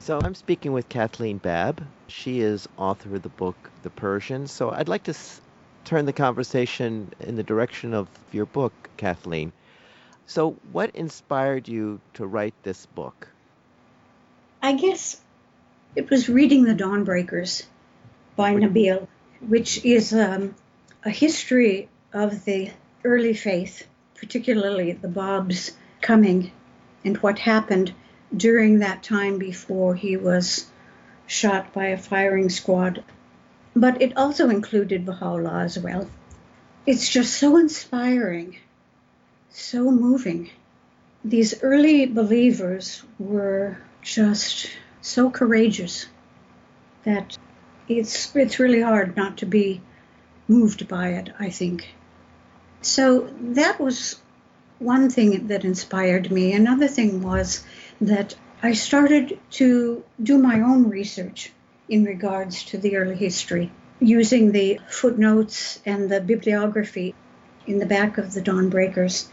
So 0.00 0.18
I'm 0.18 0.34
speaking 0.34 0.72
with 0.72 0.88
Kathleen 0.88 1.36
Babb. 1.36 1.82
She 2.08 2.40
is 2.40 2.66
author 2.78 3.14
of 3.16 3.22
the 3.22 3.28
book 3.28 3.54
The 3.82 3.90
Persian. 3.90 4.46
So 4.46 4.70
I'd 4.70 4.88
like 4.88 5.04
to 5.04 5.10
s- 5.10 5.42
turn 5.84 6.06
the 6.06 6.12
conversation 6.14 7.12
in 7.20 7.36
the 7.36 7.42
direction 7.42 7.92
of 7.92 8.08
your 8.32 8.46
book, 8.46 8.72
Kathleen. 8.96 9.52
So 10.26 10.56
what 10.72 10.96
inspired 10.96 11.68
you 11.68 12.00
to 12.14 12.26
write 12.26 12.54
this 12.62 12.86
book? 12.86 13.28
I 14.62 14.72
guess 14.72 15.20
it 15.94 16.08
was 16.08 16.30
reading 16.30 16.64
The 16.64 16.74
Dawnbreakers 16.74 17.64
by 18.36 18.54
Nabil, 18.54 19.06
which 19.46 19.84
is 19.84 20.14
um, 20.14 20.54
a 21.04 21.10
history 21.10 21.90
of 22.14 22.46
the 22.46 22.70
early 23.04 23.34
faith, 23.34 23.86
particularly 24.14 24.92
the 24.92 25.08
Bab's 25.08 25.72
coming 26.00 26.52
and 27.04 27.18
what 27.18 27.38
happened 27.38 27.92
during 28.36 28.78
that 28.78 29.02
time 29.02 29.38
before 29.38 29.94
he 29.94 30.16
was 30.16 30.66
shot 31.26 31.72
by 31.72 31.86
a 31.86 31.98
firing 31.98 32.48
squad. 32.48 33.04
But 33.74 34.02
it 34.02 34.16
also 34.16 34.48
included 34.50 35.06
Baha'u'llah 35.06 35.62
as 35.62 35.78
well. 35.78 36.08
It's 36.86 37.08
just 37.08 37.34
so 37.34 37.56
inspiring, 37.56 38.56
so 39.50 39.90
moving. 39.90 40.50
These 41.24 41.62
early 41.62 42.06
believers 42.06 43.02
were 43.18 43.78
just 44.02 44.70
so 45.02 45.30
courageous 45.30 46.06
that 47.04 47.36
it's 47.88 48.34
it's 48.34 48.58
really 48.58 48.80
hard 48.80 49.16
not 49.16 49.38
to 49.38 49.46
be 49.46 49.80
moved 50.48 50.88
by 50.88 51.08
it, 51.10 51.30
I 51.38 51.50
think. 51.50 51.88
So 52.82 53.28
that 53.40 53.78
was 53.78 54.20
one 54.78 55.10
thing 55.10 55.48
that 55.48 55.64
inspired 55.64 56.30
me. 56.30 56.52
Another 56.52 56.88
thing 56.88 57.22
was 57.22 57.62
that 58.00 58.34
I 58.62 58.72
started 58.72 59.38
to 59.52 60.04
do 60.22 60.38
my 60.38 60.60
own 60.60 60.88
research 60.88 61.52
in 61.88 62.04
regards 62.04 62.64
to 62.64 62.78
the 62.78 62.96
early 62.96 63.16
history 63.16 63.70
using 64.00 64.52
the 64.52 64.80
footnotes 64.88 65.80
and 65.84 66.10
the 66.10 66.20
bibliography 66.20 67.14
in 67.66 67.78
the 67.78 67.86
back 67.86 68.16
of 68.16 68.32
the 68.32 68.40
Dawnbreakers. 68.40 69.28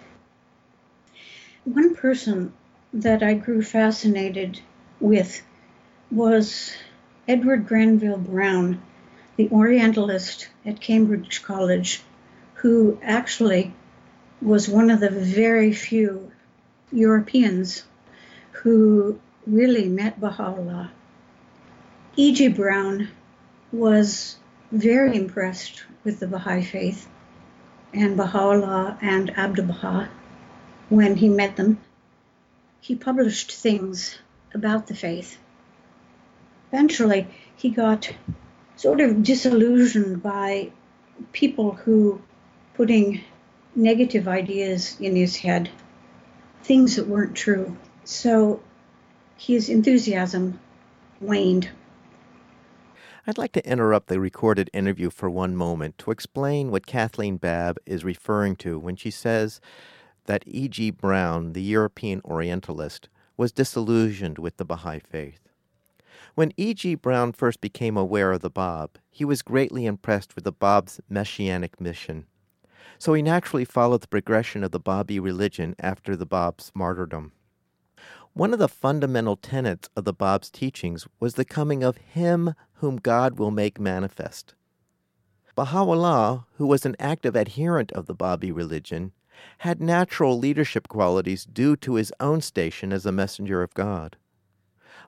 One 1.64 1.96
person 1.96 2.54
that 2.94 3.24
I 3.24 3.34
grew 3.36 3.62
fascinated 3.62 4.60
with 5.00 5.42
was 6.12 6.74
Edward 7.28 7.68
Granville 7.68 8.18
Browne, 8.18 8.82
the 9.36 9.50
Orientalist 9.50 10.50
at 10.66 10.82
Cambridge 10.82 11.44
College, 11.44 12.02
who 12.56 13.00
actually 13.02 13.74
was 14.42 14.68
one 14.68 14.90
of 14.90 15.00
the 15.00 15.10
very 15.10 15.74
few 15.74 16.32
Europeans 16.92 17.84
who 18.64 19.20
really 19.46 19.88
met 19.88 20.20
Baha'u'llah. 20.20 20.92
E.G. 22.16 22.48
Browne 22.50 23.10
was 23.72 24.38
very 24.72 25.16
impressed 25.16 25.84
with 26.04 26.20
the 26.20 26.28
Baha'i 26.28 26.64
faith 26.64 27.08
and 27.94 28.18
Baha'u'llah 28.18 28.98
and 29.02 29.30
Abdu'l 29.38 29.68
Baha 29.68 30.10
when 30.90 31.16
he 31.16 31.30
met 31.30 31.56
them. 31.56 31.80
He 32.82 32.96
published 32.96 33.52
things 33.52 34.18
about 34.54 34.88
the 34.88 34.96
faith. 34.96 35.38
Eventually, 36.72 37.28
he 37.56 37.70
got 37.70 38.12
sort 38.76 39.02
of 39.02 39.24
disillusioned 39.24 40.24
by 40.24 40.72
people 41.32 41.74
who 41.74 42.22
putting 42.74 43.22
negative 43.76 44.28
ideas 44.28 44.98
in 45.00 45.16
his 45.16 45.36
head, 45.36 45.70
things 46.64 46.96
that 46.96 47.08
weren't 47.08 47.36
true. 47.36 47.78
So 48.08 48.62
his 49.36 49.68
enthusiasm 49.68 50.62
waned. 51.20 51.72
I'd 53.28 53.38
like 53.38 53.52
to 53.52 53.70
interrupt 53.70 54.08
the 54.08 54.22
recorded 54.22 54.70
interview 54.72 55.10
for 55.10 55.30
one 55.30 55.58
moment 55.58 55.98
to 55.98 56.12
explain 56.12 56.72
what 56.72 56.88
Kathleen 56.88 57.36
Babb 57.36 57.76
is 57.86 58.06
referring 58.06 58.56
to 58.58 58.80
when 58.80 58.96
she 58.96 59.12
says 59.12 59.60
that 60.24 60.46
E.G. 60.48 60.92
Browne, 60.92 61.52
the 61.52 61.62
European 61.62 62.22
Orientalist, 62.24 63.10
was 63.36 63.52
disillusioned 63.52 64.40
with 64.40 64.56
the 64.56 64.64
Baha'i 64.64 65.00
faith. 65.00 65.50
When 66.34 66.54
E.G. 66.56 66.96
Browne 66.96 67.34
first 67.34 67.60
became 67.60 67.98
aware 67.98 68.32
of 68.32 68.40
the 68.40 68.50
Bab, 68.50 69.00
he 69.12 69.26
was 69.26 69.42
greatly 69.42 69.86
impressed 69.86 70.34
with 70.34 70.46
the 70.46 70.54
Bab's 70.54 71.02
messianic 71.10 71.82
mission 71.82 72.26
so 73.00 73.14
he 73.14 73.22
naturally 73.22 73.66
followed 73.66 74.02
the 74.02 74.08
progression 74.08 74.64
of 74.64 74.72
the 74.72 74.80
Babi 74.80 75.20
religion 75.20 75.76
after 75.80 76.16
the 76.16 76.26
Bab's 76.26 76.72
martyrdom. 76.74 77.32
One 78.38 78.54
of 78.54 78.60
the 78.60 78.70
fundamental 78.70 79.36
tenets 79.36 79.90
of 79.96 80.04
the 80.04 80.14
Bab's 80.14 80.52
teachings 80.52 81.08
was 81.20 81.34
the 81.34 81.44
coming 81.44 81.82
of 81.82 81.98
Him 81.98 82.54
whom 82.74 82.98
God 82.98 83.40
will 83.40 83.50
make 83.50 83.80
manifest. 83.80 84.54
Baha'u'llah, 85.56 86.46
who 86.58 86.68
was 86.68 86.86
an 86.86 86.96
active 87.00 87.36
adherent 87.36 87.92
of 87.94 88.06
the 88.06 88.14
Babi 88.14 88.52
religion, 88.52 89.12
had 89.58 89.82
natural 89.82 90.38
leadership 90.38 90.88
qualities 90.88 91.46
due 91.46 91.76
to 91.78 91.96
his 91.96 92.14
own 92.20 92.42
station 92.42 92.94
as 92.94 93.08
a 93.08 93.12
messenger 93.12 93.64
of 93.64 93.74
God. 93.74 94.18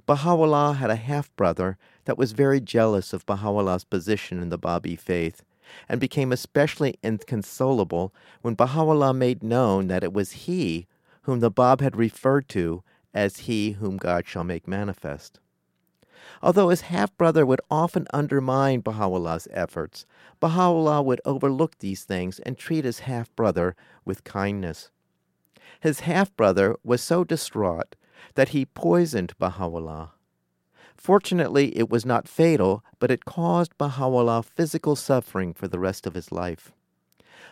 Baha'u'llah 0.07 0.73
had 0.73 0.89
a 0.89 0.95
half 0.95 1.31
brother 1.35 1.77
that 2.05 2.17
was 2.17 2.31
very 2.31 2.59
jealous 2.59 3.13
of 3.13 3.27
Baha'u'llah's 3.27 3.83
position 3.83 4.41
in 4.41 4.49
the 4.49 4.57
Babi 4.57 4.95
faith 4.95 5.43
and 5.87 6.01
became 6.01 6.31
especially 6.31 6.95
inconsolable 7.03 8.11
when 8.41 8.55
Baha'u'llah 8.55 9.13
made 9.13 9.43
known 9.43 9.85
that 9.85 10.03
it 10.03 10.13
was 10.13 10.31
he 10.31 10.87
whom 11.23 11.41
the 11.41 11.51
Bab 11.51 11.79
had 11.79 11.95
referred 11.95 12.49
to 12.49 12.81
as 13.13 13.41
he 13.41 13.71
whom 13.71 13.97
God 13.97 14.27
shall 14.27 14.43
make 14.43 14.67
manifest. 14.67 15.39
Although 16.41 16.69
his 16.69 16.81
half 16.81 17.15
brother 17.17 17.45
would 17.45 17.61
often 17.71 18.07
undermine 18.13 18.81
Baha'u'llah's 18.81 19.47
efforts, 19.51 20.05
Baha'u'llah 20.39 21.01
would 21.01 21.21
overlook 21.25 21.79
these 21.79 22.03
things 22.03 22.39
and 22.39 22.57
treat 22.57 22.85
his 22.85 22.99
half 22.99 23.33
brother 23.35 23.75
with 24.05 24.23
kindness. 24.23 24.91
His 25.79 26.01
half 26.01 26.35
brother 26.35 26.75
was 26.83 27.01
so 27.01 27.23
distraught 27.23 27.95
that 28.35 28.49
he 28.49 28.65
poisoned 28.65 29.33
Baha'u'llah. 29.39 30.11
Fortunately, 30.95 31.77
it 31.77 31.89
was 31.89 32.05
not 32.05 32.27
fatal, 32.27 32.83
but 32.99 33.11
it 33.11 33.23
caused 33.23 33.77
Baha'u'llah 33.77 34.43
physical 34.43 34.97
suffering 34.97 35.53
for 35.53 35.67
the 35.67 35.79
rest 35.79 36.05
of 36.05 36.13
his 36.13 36.31
life. 36.31 36.73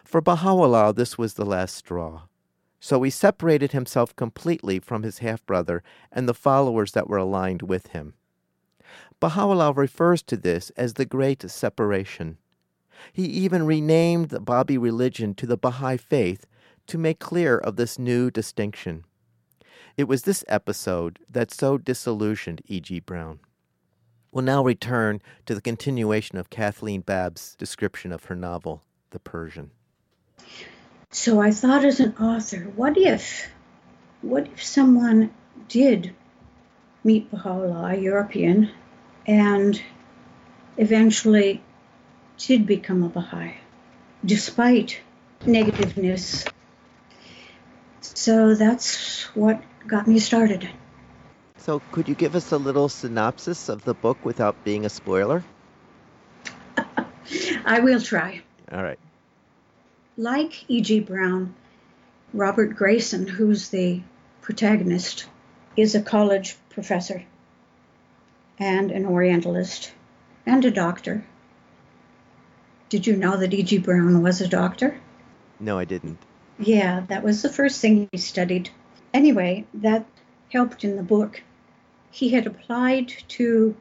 For 0.04 0.20
Baha'u'llah, 0.20 0.94
this 0.94 1.18
was 1.18 1.36
the 1.36 1.46
last 1.46 1.76
straw. 1.76 2.24
So 2.80 3.02
he 3.04 3.10
separated 3.10 3.72
himself 3.72 4.16
completely 4.16 4.80
from 4.80 5.04
his 5.04 5.20
half 5.20 5.46
brother 5.46 5.84
and 6.12 6.28
the 6.28 6.34
followers 6.34 6.92
that 6.92 7.08
were 7.08 7.18
aligned 7.18 7.64
with 7.64 7.88
him. 7.88 8.14
Baha'u'llah 9.20 9.76
refers 9.76 10.22
to 10.24 10.38
this 10.38 10.70
as 10.72 10.94
the 10.94 11.06
Great 11.06 11.50
Separation. 11.50 12.38
He 13.12 13.26
even 13.26 13.66
renamed 13.66 14.30
the 14.30 14.40
Babi 14.40 14.78
religion 14.78 15.34
to 15.36 15.46
the 15.46 15.58
Baha'i 15.58 15.98
Faith 15.98 16.46
to 16.88 16.98
make 16.98 17.20
clear 17.20 17.58
of 17.58 17.76
this 17.76 18.00
new 18.00 18.32
distinction. 18.32 19.04
It 19.98 20.08
was 20.08 20.24
this 20.24 20.44
episode 20.48 21.20
that 21.30 21.52
so 21.52 21.78
disillusioned 21.78 22.62
E.G. 22.68 23.00
Browne. 23.02 23.40
We'll 24.32 24.44
now 24.44 24.64
return 24.64 25.22
to 25.48 25.56
the 25.56 25.62
continuation 25.62 26.38
of 26.38 26.50
Kathleen 26.50 27.02
Babb's 27.02 27.56
description 27.56 28.12
of 28.12 28.26
her 28.26 28.36
novel, 28.36 28.84
The 29.10 29.20
Persian. 29.20 29.72
So 31.18 31.42
I 31.42 31.50
thought 31.50 31.84
as 31.84 32.00
an 32.00 32.16
author, 32.18 32.60
what 32.76 32.96
if, 32.96 33.50
what 34.22 34.46
if 34.46 34.64
someone 34.64 35.32
did 35.68 36.14
meet 37.04 37.32
Baha'u'llah, 37.32 37.94
a 37.94 37.98
European, 37.98 38.70
and 39.26 39.82
eventually 40.78 41.64
did 42.38 42.68
become 42.68 43.02
a 43.02 43.10
Baha'i, 43.10 43.56
despite 44.24 45.02
negativeness. 45.42 46.48
So 48.02 48.54
that's 48.54 49.24
what 49.36 49.64
got 49.88 50.08
me 50.08 50.20
started. 50.20 50.70
So, 51.58 51.82
could 51.92 52.08
you 52.08 52.14
give 52.14 52.36
us 52.36 52.52
a 52.52 52.58
little 52.58 52.90
synopsis 52.90 53.70
of 53.70 53.84
the 53.86 53.96
book 53.96 54.24
without 54.24 54.64
being 54.64 54.86
a 54.86 54.90
spoiler? 54.90 55.44
I 57.66 57.80
will 57.80 58.00
try. 58.00 58.44
All 58.72 58.84
right. 58.84 59.00
Like 60.20 60.66
E.G. 60.68 61.02
Browne, 61.02 61.54
Robert 62.34 62.76
Grayson, 62.76 63.28
who's 63.28 63.70
the 63.70 64.02
protagonist, 64.42 65.28
is 65.76 65.94
a 65.94 66.02
college 66.02 66.58
professor 66.70 67.24
and 68.58 68.90
an 68.90 69.06
Orientalist 69.06 69.94
and 70.46 70.66
a 70.66 70.72
doctor. 70.72 71.24
Did 72.90 73.06
you 73.06 73.16
know 73.16 73.38
that 73.38 73.54
E.G. 73.54 73.78
Browne 73.78 74.24
was 74.24 74.42
a 74.42 74.48
doctor? 74.48 75.00
No, 75.60 75.78
I 75.78 75.86
didn't. 75.86 76.18
Yeah, 76.58 77.02
that 77.10 77.24
was 77.24 77.44
the 77.44 77.54
first 77.54 77.80
thing 77.80 78.10
he 78.12 78.18
studied. 78.18 78.72
Anyway, 79.14 79.68
that 79.76 80.08
helped 80.52 80.84
in 80.84 80.96
the 80.96 81.04
book. 81.04 81.44
He 82.10 82.30
had 82.30 82.48
applied 82.48 83.14
to, 83.30 83.76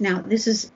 now 0.00 0.22
this 0.22 0.48
is 0.48 0.72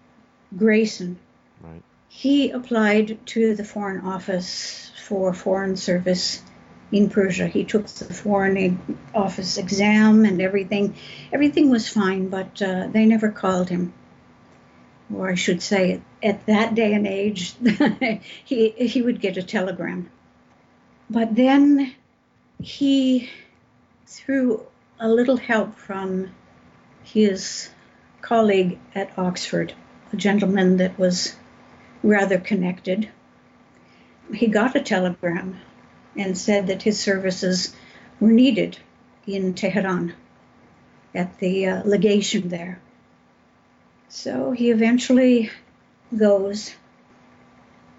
Grayson. 0.57 1.19
Right. 1.61 1.83
He 2.15 2.51
applied 2.51 3.27
to 3.29 3.57
the 3.57 3.65
Foreign 3.65 4.05
Office 4.05 4.93
for 5.03 5.33
Foreign 5.33 5.77
Service 5.77 6.43
in 6.93 7.09
Persia. 7.09 7.49
He 7.49 7.65
took 7.65 7.87
the 7.87 8.13
Foreign 8.13 8.99
Office 9.15 9.57
exam 9.57 10.27
and 10.27 10.41
everything. 10.41 10.95
Everything 11.33 11.71
was 11.71 11.89
fine, 11.89 12.29
but 12.29 12.61
uh, 12.61 12.89
they 12.93 13.07
never 13.07 13.31
called 13.31 13.71
him. 13.71 13.95
Or 15.13 15.31
I 15.31 15.35
should 15.35 15.63
say, 15.63 16.03
at 16.23 16.45
that 16.47 16.75
day 16.75 16.93
and 16.93 17.07
age, 17.07 17.55
he, 18.45 18.69
he 18.69 19.03
would 19.03 19.21
get 19.21 19.39
a 19.39 19.43
telegram. 19.43 20.11
But 21.09 21.35
then 21.35 21.95
he, 22.61 23.31
through 24.07 24.67
a 25.01 25.09
little 25.09 25.39
help 25.39 25.77
from 25.77 26.31
his 27.03 27.71
colleague 28.21 28.79
at 28.95 29.19
Oxford, 29.19 29.73
a 30.13 30.17
gentleman 30.17 30.77
that 30.77 30.99
was 30.99 31.35
rather 32.03 32.39
connected, 32.39 33.09
he 34.35 34.47
got 34.47 34.77
a 34.77 34.81
telegram 34.81 35.61
and 36.17 36.37
said 36.37 36.67
that 36.67 36.83
his 36.83 36.99
services 36.99 37.75
were 38.21 38.31
needed 38.31 38.79
in 39.27 39.55
Tehran 39.55 40.15
at 41.15 41.39
the 41.39 41.67
uh, 41.67 41.83
legation 41.85 42.49
there. 42.49 42.81
So 44.09 44.53
he 44.53 44.71
eventually 44.71 45.51
goes. 46.17 46.75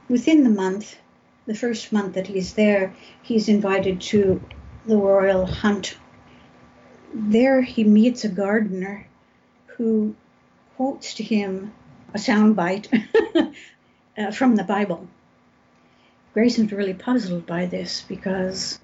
Within 0.10 0.44
the 0.44 0.50
month, 0.50 0.98
the 1.46 1.56
first 1.56 1.92
month 1.92 2.16
that 2.16 2.28
he's 2.28 2.54
there, 2.54 2.94
he's 3.22 3.50
invited 3.50 4.02
to 4.02 4.42
the 4.86 4.98
royal 4.98 5.46
hunt. 5.46 5.98
There 7.14 7.62
he 7.62 7.84
meets 7.84 8.24
a 8.24 8.30
gardener 8.30 9.08
who 9.78 10.16
quotes 10.76 11.16
to 11.16 11.24
him 11.24 11.74
a 12.14 12.18
soundbite 12.18 12.88
uh, 14.18 14.32
from 14.32 14.56
the 14.56 14.64
Bible. 14.64 15.08
Grayson's 16.34 16.72
really 16.72 16.94
puzzled 16.94 17.46
by 17.46 17.66
this 17.66 18.02
because 18.02 18.80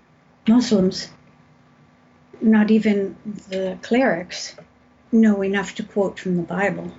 Muslims, 0.48 1.10
not 2.42 2.72
even 2.72 3.16
the 3.50 3.78
clerics, 3.82 4.56
know 5.12 5.44
enough 5.44 5.76
to 5.76 5.84
quote 5.84 6.20
from 6.20 6.38
the 6.38 6.44
Bible. 6.44 6.92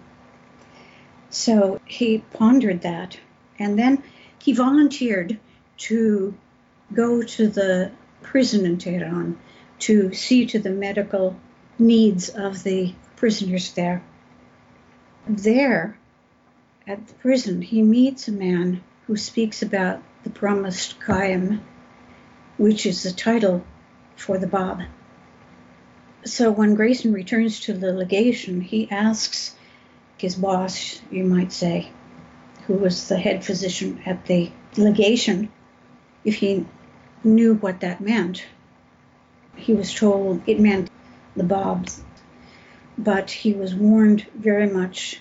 So 1.30 1.80
he 1.84 2.18
pondered 2.32 2.82
that, 2.82 3.18
and 3.58 3.78
then 3.78 4.02
he 4.40 4.52
volunteered 4.52 5.38
to 5.78 6.34
go 6.92 7.22
to 7.22 7.48
the 7.48 7.92
prison 8.22 8.66
in 8.66 8.78
Tehran 8.78 9.38
to 9.80 10.12
see 10.12 10.46
to 10.46 10.58
the 10.58 10.70
medical 10.70 11.36
needs 11.78 12.28
of 12.28 12.62
the 12.64 12.94
prisoners 13.16 13.72
there. 13.74 14.02
There, 15.28 15.96
at 16.86 17.06
the 17.06 17.14
prison, 17.14 17.62
he 17.62 17.82
meets 17.82 18.28
a 18.28 18.32
man 18.32 18.82
who 19.06 19.16
speaks 19.16 19.62
about 19.62 20.02
the 20.24 20.30
promised 20.30 20.98
Qaim, 21.00 21.60
which 22.56 22.86
is 22.86 23.02
the 23.02 23.12
title 23.12 23.64
for 24.16 24.38
the 24.38 24.46
Bab. 24.46 24.82
So 26.24 26.50
when 26.50 26.74
Grayson 26.74 27.12
returns 27.12 27.60
to 27.60 27.72
the 27.72 27.92
legation, 27.92 28.60
he 28.60 28.90
asks 28.90 29.54
his 30.18 30.34
boss, 30.34 31.00
you 31.10 31.24
might 31.24 31.52
say, 31.52 31.90
who 32.66 32.74
was 32.74 33.08
the 33.08 33.18
head 33.18 33.44
physician 33.44 34.02
at 34.04 34.26
the 34.26 34.52
legation, 34.76 35.50
if 36.24 36.36
he 36.36 36.66
knew 37.24 37.54
what 37.54 37.80
that 37.80 38.00
meant. 38.00 38.44
He 39.56 39.74
was 39.74 39.94
told 39.94 40.42
it 40.46 40.60
meant 40.60 40.90
the 41.36 41.44
Babs, 41.44 42.02
but 42.98 43.30
he 43.30 43.52
was 43.52 43.74
warned 43.74 44.26
very 44.34 44.66
much 44.66 45.20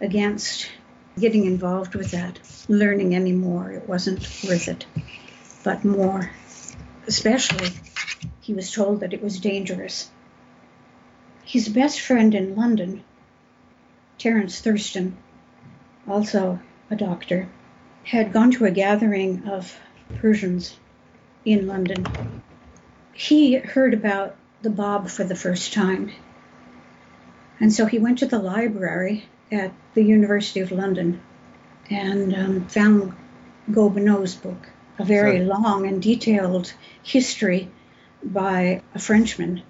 against 0.00 0.68
getting 1.18 1.44
involved 1.44 1.94
with 1.94 2.10
that, 2.12 2.38
learning 2.68 3.14
any 3.14 3.32
more. 3.32 3.70
It 3.70 3.88
wasn't 3.88 4.20
worth 4.46 4.68
it. 4.68 4.86
But 5.62 5.84
more, 5.84 6.30
especially, 7.06 7.70
he 8.40 8.54
was 8.54 8.72
told 8.72 9.00
that 9.00 9.12
it 9.12 9.22
was 9.22 9.40
dangerous. 9.40 10.10
His 11.44 11.68
best 11.68 12.00
friend 12.00 12.34
in 12.34 12.56
London, 12.56 13.04
Terence 14.18 14.60
Thurston, 14.60 15.16
also 16.08 16.60
a 16.90 16.96
doctor, 16.96 17.48
had 18.04 18.32
gone 18.32 18.50
to 18.52 18.64
a 18.64 18.70
gathering 18.70 19.48
of 19.48 19.78
Persians 20.16 20.76
in 21.44 21.66
London. 21.66 22.06
He 23.12 23.56
heard 23.56 23.94
about 23.94 24.36
the 24.62 24.70
Bab 24.70 25.08
for 25.08 25.24
the 25.24 25.36
first 25.36 25.72
time. 25.72 26.12
And 27.60 27.72
so 27.72 27.86
he 27.86 27.98
went 27.98 28.18
to 28.18 28.26
the 28.26 28.38
library 28.38 29.26
at 29.52 29.72
the 29.94 30.02
University 30.02 30.60
of 30.60 30.72
London 30.72 31.20
and 31.90 32.34
um, 32.34 32.66
found 32.68 33.14
Gobineau's 33.70 34.34
book, 34.34 34.68
a 34.98 35.04
very 35.04 35.38
so, 35.38 35.44
long 35.44 35.86
and 35.86 36.02
detailed 36.02 36.72
history 37.02 37.70
by 38.24 38.82
a 38.94 38.98
Frenchman. 38.98 39.62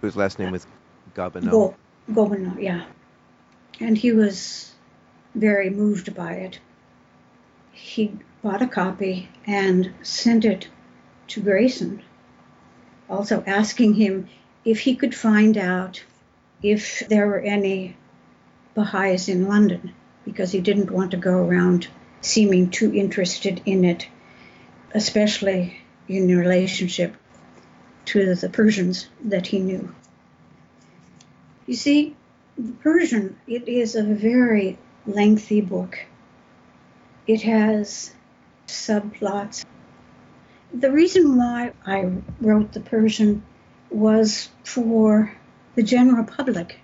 Whose 0.00 0.16
last 0.16 0.38
name 0.38 0.52
was 0.52 0.66
Gobineau? 1.14 1.50
Go, 1.50 1.74
Gobineau, 2.10 2.60
yeah. 2.60 2.84
And 3.80 3.98
he 3.98 4.12
was 4.12 4.72
very 5.34 5.70
moved 5.70 6.14
by 6.14 6.32
it. 6.32 6.58
he 7.72 8.12
bought 8.42 8.62
a 8.62 8.66
copy 8.66 9.28
and 9.46 9.92
sent 10.02 10.44
it 10.44 10.68
to 11.28 11.40
Grayson, 11.40 12.02
also 13.08 13.42
asking 13.46 13.94
him 13.94 14.28
if 14.64 14.80
he 14.80 14.96
could 14.96 15.14
find 15.14 15.56
out 15.56 16.02
if 16.62 17.02
there 17.08 17.26
were 17.26 17.40
any 17.40 17.96
Baha'is 18.78 19.28
in 19.28 19.48
London, 19.48 19.92
because 20.24 20.52
he 20.52 20.60
didn't 20.60 20.92
want 20.92 21.10
to 21.10 21.16
go 21.16 21.32
around 21.32 21.88
seeming 22.20 22.70
too 22.70 22.94
interested 22.94 23.60
in 23.66 23.84
it, 23.84 24.06
especially 24.94 25.80
in 26.06 26.28
relationship 26.28 27.16
to 28.04 28.36
the 28.36 28.48
Persians 28.48 29.08
that 29.24 29.48
he 29.48 29.58
knew. 29.58 29.92
You 31.66 31.74
see, 31.74 32.14
the 32.56 32.70
Persian, 32.74 33.36
it 33.48 33.66
is 33.66 33.96
a 33.96 34.04
very 34.04 34.78
lengthy 35.06 35.60
book. 35.60 35.98
It 37.26 37.42
has 37.42 38.14
subplots. 38.68 39.64
The 40.72 40.92
reason 40.92 41.36
why 41.36 41.72
I 41.84 42.12
wrote 42.40 42.72
the 42.72 42.80
Persian 42.80 43.42
was 43.90 44.50
for 44.62 45.34
the 45.74 45.82
general 45.82 46.22
public, 46.22 46.78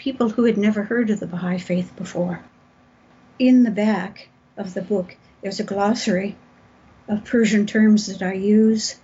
people 0.00 0.30
who 0.30 0.44
had 0.44 0.56
never 0.56 0.82
heard 0.82 1.10
of 1.10 1.20
the 1.20 1.26
Baha'i 1.26 1.58
Faith 1.58 1.94
before. 1.94 2.42
In 3.38 3.64
the 3.64 3.70
back 3.70 4.30
of 4.56 4.72
the 4.72 4.80
book, 4.80 5.14
there's 5.42 5.60
a 5.60 5.64
glossary 5.64 6.36
of 7.06 7.24
Persian 7.24 7.66
terms 7.66 8.06
that 8.06 8.22
I 8.22 8.32
use. 8.32 8.98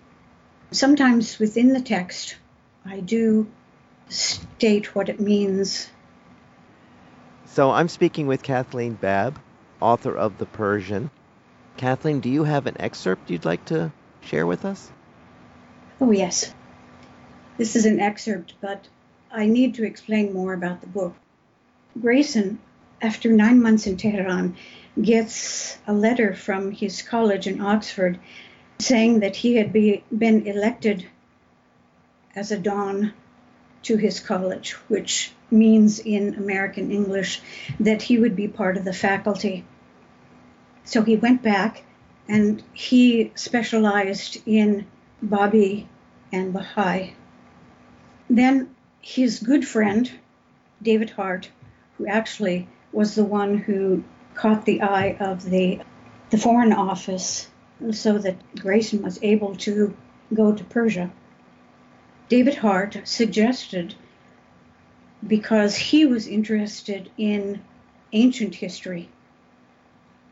Sometimes 0.71 1.39
within 1.39 1.75
the 1.75 1.83
text, 1.83 2.37
I 2.83 3.01
do 3.01 3.47
state 4.09 4.95
what 4.95 5.11
it 5.11 5.21
means. 5.21 5.91
So 7.45 7.71
I'm 7.71 7.89
speaking 7.89 8.27
with 8.27 8.43
Kathleen 8.43 8.95
Babb, 8.95 9.39
author 9.81 10.17
of 10.17 10.39
The 10.39 10.47
Persian. 10.47 11.11
Kathleen, 11.77 12.21
do 12.21 12.31
you 12.31 12.45
have 12.45 12.67
an 12.67 12.81
excerpt 12.81 13.31
you'd 13.31 13.45
like 13.45 13.67
to 13.67 13.93
share 14.23 14.47
with 14.47 14.65
us? 14.65 14.91
Oh, 16.01 16.11
yes. 16.11 16.55
This 17.59 17.77
is 17.77 17.85
an 17.85 18.01
excerpt, 18.01 18.55
but 18.63 18.89
I 19.31 19.47
need 19.47 19.75
to 19.75 19.85
explain 19.85 20.33
more 20.33 20.53
about 20.53 20.81
the 20.81 20.87
book. 20.87 21.15
Grayson, 22.01 22.59
after 23.03 23.33
nine 23.33 23.63
months 23.63 23.87
in 23.87 23.97
Tehran, 23.97 24.57
gets 25.01 25.79
a 25.87 25.93
letter 25.93 26.35
from 26.35 26.73
his 26.73 27.03
college 27.03 27.47
in 27.47 27.61
Oxford 27.61 28.19
saying 28.79 29.21
that 29.21 29.37
he 29.37 29.57
had 29.57 29.73
be, 29.73 30.05
been 30.17 30.47
elected 30.47 31.07
as 32.35 32.51
a 32.53 32.59
Don 32.59 33.13
to 33.83 33.97
his 33.97 34.21
college, 34.21 34.73
which 34.89 35.33
means 35.51 35.99
in 35.99 36.35
American 36.35 36.91
English 36.91 37.41
that 37.81 38.03
he 38.03 38.19
would 38.19 38.37
be 38.37 38.49
part 38.49 38.77
of 38.77 38.85
the 38.85 38.93
faculty. 38.93 39.65
So 40.85 41.03
he 41.03 41.17
went 41.17 41.43
back 41.43 41.83
and 42.29 42.63
he 42.73 43.33
specialized 43.35 44.39
in 44.47 44.87
Babi 45.23 45.89
and 46.33 46.53
Baha'i. 46.53 47.15
Then 48.29 48.76
his 49.07 49.39
good 49.39 49.65
friend, 49.67 50.11
David 50.83 51.11
Hart, 51.11 51.49
who 51.97 52.09
actually 52.09 52.67
was 52.91 53.15
the 53.15 53.25
one 53.25 53.57
who 53.57 54.03
caught 54.35 54.65
the 54.65 54.83
eye 54.83 55.17
of 55.21 55.45
the, 55.45 55.81
the 56.31 56.37
Foreign 56.37 56.73
Office 56.73 57.49
so 57.93 58.19
that 58.19 58.37
Grayson 58.57 59.03
was 59.03 59.21
able 59.23 59.55
to 59.59 59.97
go 60.35 60.53
to 60.53 60.65
Persia. 60.65 61.13
David 62.29 62.57
Hart 62.57 63.01
suggested, 63.05 63.95
because 65.25 65.77
he 65.77 66.05
was 66.05 66.27
interested 66.27 67.09
in 67.17 67.63
ancient 68.13 68.57
history, 68.57 69.09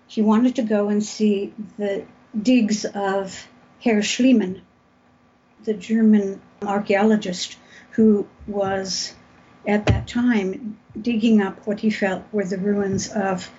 he 0.08 0.20
wanted 0.20 0.56
to 0.56 0.62
go 0.62 0.88
and 0.88 1.02
see 1.02 1.54
the 1.78 2.04
digs 2.42 2.84
of 2.84 3.46
Herr 3.80 4.02
Schliemann, 4.02 4.62
the 5.64 5.74
German 5.74 6.40
archaeologist 6.62 7.57
who 7.90 8.27
was 8.46 9.14
at 9.66 9.87
that 9.87 10.07
time 10.07 10.79
digging 11.00 11.40
up 11.40 11.66
what 11.66 11.81
he 11.81 11.90
felt 11.90 12.22
were 12.33 12.44
the 12.44 12.59
ruins 12.59 13.09
of 13.09 13.50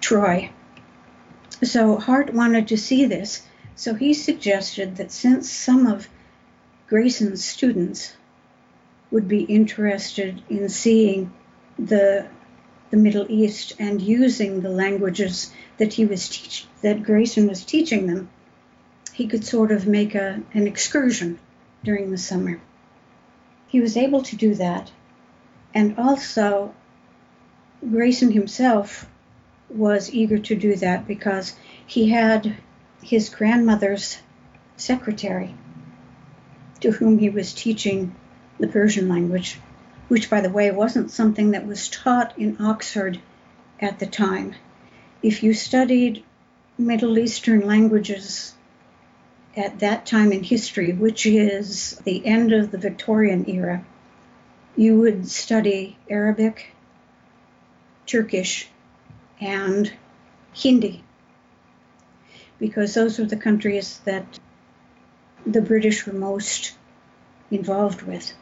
Troy. 0.00 0.50
So 1.62 1.96
Hart 1.98 2.32
wanted 2.32 2.68
to 2.68 2.76
see 2.76 3.06
this, 3.06 3.42
so 3.74 3.94
he 3.94 4.14
suggested 4.14 4.96
that 4.96 5.12
since 5.12 5.50
some 5.50 5.86
of 5.86 6.08
Grayson's 6.88 7.44
students 7.44 8.16
would 9.10 9.28
be 9.28 9.42
interested 9.42 10.42
in 10.48 10.68
seeing 10.68 11.32
the 11.78 12.26
the 12.90 12.96
Middle 12.96 13.26
East 13.28 13.74
and 13.78 14.02
using 14.02 14.60
the 14.60 14.68
languages 14.68 15.52
that 15.78 15.92
he 15.92 16.04
was 16.04 16.28
teach 16.28 16.66
that 16.82 17.04
Grayson 17.04 17.46
was 17.46 17.64
teaching 17.64 18.08
them, 18.08 18.28
he 19.20 19.26
could 19.26 19.44
sort 19.44 19.70
of 19.70 19.86
make 19.86 20.14
a, 20.14 20.40
an 20.54 20.66
excursion 20.66 21.38
during 21.84 22.10
the 22.10 22.16
summer. 22.16 22.58
He 23.68 23.78
was 23.78 23.94
able 23.94 24.22
to 24.22 24.34
do 24.34 24.54
that, 24.54 24.90
and 25.74 25.98
also 25.98 26.74
Grayson 27.86 28.32
himself 28.32 29.04
was 29.68 30.10
eager 30.14 30.38
to 30.38 30.56
do 30.56 30.74
that 30.76 31.06
because 31.06 31.54
he 31.86 32.08
had 32.08 32.56
his 33.02 33.28
grandmother's 33.28 34.16
secretary 34.78 35.54
to 36.80 36.90
whom 36.90 37.18
he 37.18 37.28
was 37.28 37.52
teaching 37.52 38.14
the 38.58 38.68
Persian 38.68 39.06
language, 39.10 39.60
which, 40.08 40.30
by 40.30 40.40
the 40.40 40.48
way, 40.48 40.70
wasn't 40.70 41.10
something 41.10 41.50
that 41.50 41.66
was 41.66 41.90
taught 41.90 42.38
in 42.38 42.56
Oxford 42.58 43.20
at 43.80 43.98
the 43.98 44.06
time. 44.06 44.54
If 45.22 45.42
you 45.42 45.52
studied 45.52 46.24
Middle 46.78 47.18
Eastern 47.18 47.66
languages 47.66 48.54
at 49.56 49.80
that 49.80 50.06
time 50.06 50.32
in 50.32 50.42
history, 50.42 50.92
which 50.92 51.26
is 51.26 52.00
the 52.04 52.24
end 52.24 52.52
of 52.52 52.70
the 52.70 52.78
Victorian 52.78 53.48
era, 53.48 53.84
you 54.76 54.98
would 55.00 55.28
study 55.28 55.96
Arabic, 56.08 56.72
Turkish, 58.06 58.68
and 59.40 59.92
Hindi, 60.52 61.02
because 62.58 62.94
those 62.94 63.18
were 63.18 63.24
the 63.24 63.36
countries 63.36 64.00
that 64.04 64.38
the 65.46 65.62
British 65.62 66.06
were 66.06 66.12
most 66.12 66.74
involved 67.50 68.02
with. 68.02 68.32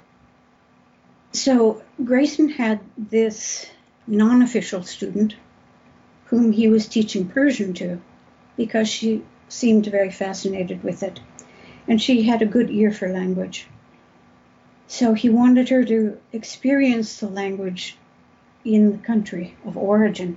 So 1.33 1.83
Grayson 2.05 2.49
had 2.49 2.81
this 2.97 3.67
non 4.07 4.43
official 4.43 4.83
student 4.83 5.37
whom 6.27 6.53
he 6.53 6.69
was 6.69 6.89
teaching 6.89 7.29
Persian 7.29 7.73
to 7.75 8.01
because 8.57 8.89
she 8.89 9.23
seemed 9.49 9.87
very 9.87 10.11
fascinated 10.11 10.83
with 10.83 11.03
it 11.03 11.21
and 11.89 12.01
she 12.01 12.23
had 12.23 12.43
a 12.43 12.47
good 12.47 12.71
ear 12.71 12.93
for 12.93 13.09
language. 13.09 13.67
So 14.87 15.15
he 15.15 15.29
wanted 15.31 15.71
her 15.71 15.85
to 15.85 16.19
experience 16.33 17.19
the 17.19 17.29
language 17.29 17.97
in 18.65 18.93
the 18.93 18.99
country 18.99 19.57
of 19.65 19.77
origin. 19.77 20.37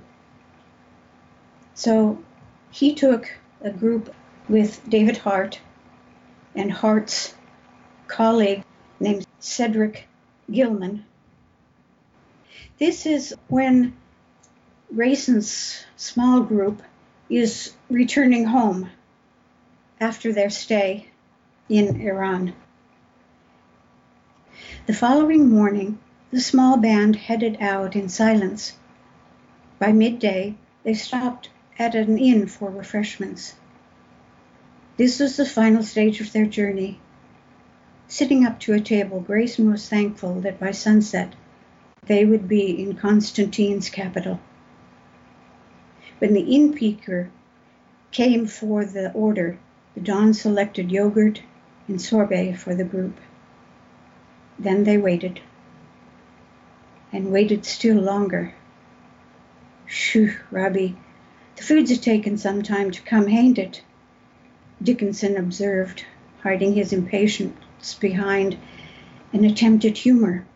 So 1.74 2.18
he 2.70 2.94
took 2.94 3.30
a 3.60 3.70
group 3.70 4.14
with 4.48 4.80
David 4.88 5.18
Hart 5.18 5.60
and 6.54 6.72
Hart's 6.72 7.34
colleague 8.08 8.64
named 8.98 9.26
Cedric 9.38 10.08
Gilman. 10.50 11.04
This 12.78 13.06
is 13.06 13.34
when 13.48 13.94
Grayson's 14.94 15.84
small 15.96 16.40
group 16.40 16.82
is 17.30 17.72
returning 17.88 18.44
home 18.44 18.90
after 20.02 20.32
their 20.32 20.50
stay 20.50 21.06
in 21.68 22.00
Iran. 22.00 22.52
The 24.86 24.94
following 24.94 25.48
morning, 25.48 26.00
the 26.32 26.40
small 26.40 26.76
band 26.76 27.14
headed 27.14 27.58
out 27.60 27.94
in 27.94 28.08
silence. 28.08 28.72
By 29.78 29.92
midday, 29.92 30.56
they 30.82 30.94
stopped 30.94 31.50
at 31.78 31.94
an 31.94 32.18
inn 32.18 32.48
for 32.48 32.68
refreshments. 32.68 33.54
This 34.96 35.20
was 35.20 35.36
the 35.36 35.46
final 35.46 35.84
stage 35.84 36.20
of 36.20 36.32
their 36.32 36.46
journey. 36.46 36.98
Sitting 38.08 38.44
up 38.44 38.58
to 38.60 38.74
a 38.74 38.80
table, 38.80 39.20
Grayson 39.20 39.70
was 39.70 39.88
thankful 39.88 40.40
that 40.40 40.58
by 40.58 40.72
sunset 40.72 41.32
they 42.06 42.24
would 42.24 42.48
be 42.48 42.82
in 42.82 42.96
Constantine's 42.96 43.88
capital. 43.88 44.40
When 46.18 46.34
the 46.34 46.56
innkeeper 46.56 47.30
came 48.10 48.48
for 48.48 48.84
the 48.84 49.12
order, 49.12 49.58
the 49.94 50.00
Don 50.00 50.32
selected 50.32 50.90
yogurt 50.90 51.42
and 51.88 52.00
sorbet 52.00 52.54
for 52.54 52.74
the 52.74 52.84
group. 52.84 53.16
Then 54.58 54.84
they 54.84 54.98
waited, 54.98 55.40
and 57.12 57.32
waited 57.32 57.64
still 57.64 57.98
longer. 57.98 58.54
Shoo, 59.86 60.32
Robbie, 60.50 60.96
the 61.56 61.62
foods 61.62 61.96
taken 61.98 62.38
some 62.38 62.62
time 62.62 62.90
to 62.90 63.02
come, 63.02 63.26
hain't 63.26 63.58
it? 63.58 63.82
Dickinson 64.82 65.36
observed, 65.36 66.04
hiding 66.42 66.74
his 66.74 66.92
impatience 66.92 67.94
behind 68.00 68.56
an 69.32 69.44
attempt 69.44 69.84
at 69.84 69.98
humor. 69.98 70.46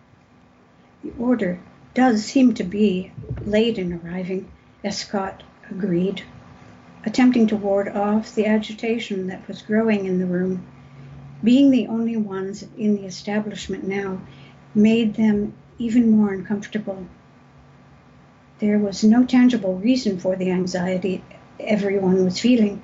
The 1.03 1.12
order 1.18 1.59
does 1.94 2.25
seem 2.25 2.55
to 2.55 2.64
be 2.64 3.12
late 3.44 3.79
in 3.79 3.92
arriving, 3.92 4.51
Escott 4.83 5.42
agreed. 5.70 6.22
Attempting 7.07 7.47
to 7.47 7.57
ward 7.57 7.88
off 7.88 8.35
the 8.35 8.47
agitation 8.47 9.29
that 9.29 9.47
was 9.47 9.62
growing 9.62 10.07
in 10.07 10.19
the 10.19 10.27
room. 10.27 10.66
Being 11.42 11.71
the 11.71 11.87
only 11.87 12.16
ones 12.16 12.64
in 12.77 12.97
the 12.97 13.07
establishment 13.07 13.87
now 13.87 14.21
made 14.75 15.14
them 15.14 15.55
even 15.79 16.11
more 16.11 16.33
uncomfortable. 16.33 17.07
There 18.59 18.79
was 18.79 19.05
no 19.05 19.25
tangible 19.25 19.77
reason 19.77 20.19
for 20.19 20.35
the 20.35 20.51
anxiety 20.51 21.23
everyone 21.61 22.25
was 22.25 22.40
feeling, 22.40 22.83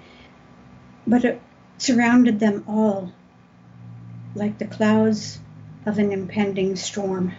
but 1.04 1.24
it 1.24 1.40
surrounded 1.78 2.38
them 2.38 2.62
all 2.68 3.12
like 4.36 4.58
the 4.58 4.66
clouds 4.66 5.40
of 5.84 5.98
an 5.98 6.12
impending 6.12 6.76
storm. 6.76 7.32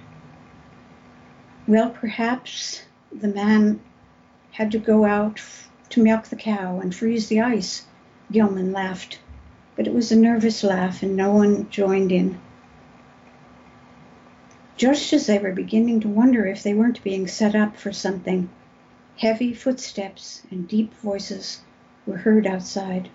Well, 1.66 1.92
perhaps 1.92 2.82
the 3.10 3.30
man 3.30 3.80
had 4.52 4.72
to 4.72 4.80
go 4.80 5.06
out 5.06 5.42
to 5.90 6.04
milk 6.04 6.26
the 6.26 6.36
cow 6.36 6.80
and 6.80 6.94
freeze 6.94 7.28
the 7.28 7.42
ice, 7.42 7.86
Gilman 8.32 8.72
laughed. 8.72 9.20
But 9.76 9.88
it 9.88 9.94
was 9.94 10.12
a 10.12 10.16
nervous 10.16 10.64
laugh, 10.64 11.04
and 11.04 11.16
no 11.16 11.34
one 11.34 11.70
joined 11.70 12.12
in. 12.12 12.40
Just 14.78 15.14
as 15.14 15.28
they 15.28 15.40
were 15.40 15.52
beginning 15.52 16.00
to 16.02 16.08
wonder 16.08 16.46
if 16.46 16.64
they 16.64 16.74
weren't 16.74 17.04
being 17.04 17.28
set 17.28 17.56
up 17.56 17.78
for 17.78 17.92
something, 17.92 18.50
heavy 19.18 19.54
footsteps 19.54 20.44
and 20.50 20.68
deep 20.68 20.94
voices 20.96 21.62
were 22.06 22.18
heard 22.18 22.48
outside. 22.48 23.10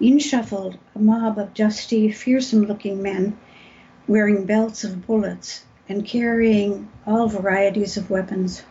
In 0.00 0.18
shuffled 0.18 0.78
a 0.94 0.98
mob 0.98 1.38
of 1.38 1.54
dusty, 1.54 2.10
fearsome 2.10 2.64
looking 2.64 3.02
men 3.02 3.36
wearing 4.08 4.44
belts 4.44 4.84
of 4.84 5.06
bullets 5.06 5.64
and 5.88 6.04
carrying 6.04 6.88
all 7.06 7.28
varieties 7.28 7.96
of 7.96 8.10
weapons. 8.10 8.62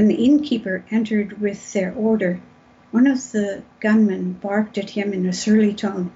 When 0.00 0.08
the 0.08 0.24
innkeeper 0.24 0.82
entered 0.90 1.42
with 1.42 1.74
their 1.74 1.92
order, 1.92 2.40
one 2.90 3.06
of 3.06 3.32
the 3.32 3.62
gunmen 3.80 4.32
barked 4.32 4.78
at 4.78 4.88
him 4.88 5.12
in 5.12 5.26
a 5.26 5.32
surly 5.34 5.74
tone. 5.74 6.10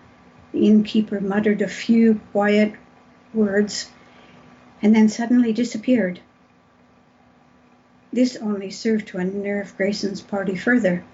The 0.52 0.66
innkeeper 0.66 1.20
muttered 1.20 1.60
a 1.60 1.68
few 1.68 2.18
quiet 2.32 2.72
words 3.34 3.90
and 4.80 4.96
then 4.96 5.10
suddenly 5.10 5.52
disappeared. 5.52 6.20
This 8.10 8.36
only 8.36 8.70
served 8.70 9.08
to 9.08 9.18
unnerve 9.18 9.76
Grayson's 9.76 10.22
party 10.22 10.56
further. 10.56 11.04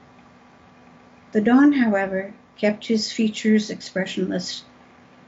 The 1.32 1.40
Don, 1.40 1.72
however, 1.72 2.34
kept 2.56 2.86
his 2.86 3.10
features 3.10 3.70
expressionless 3.70 4.62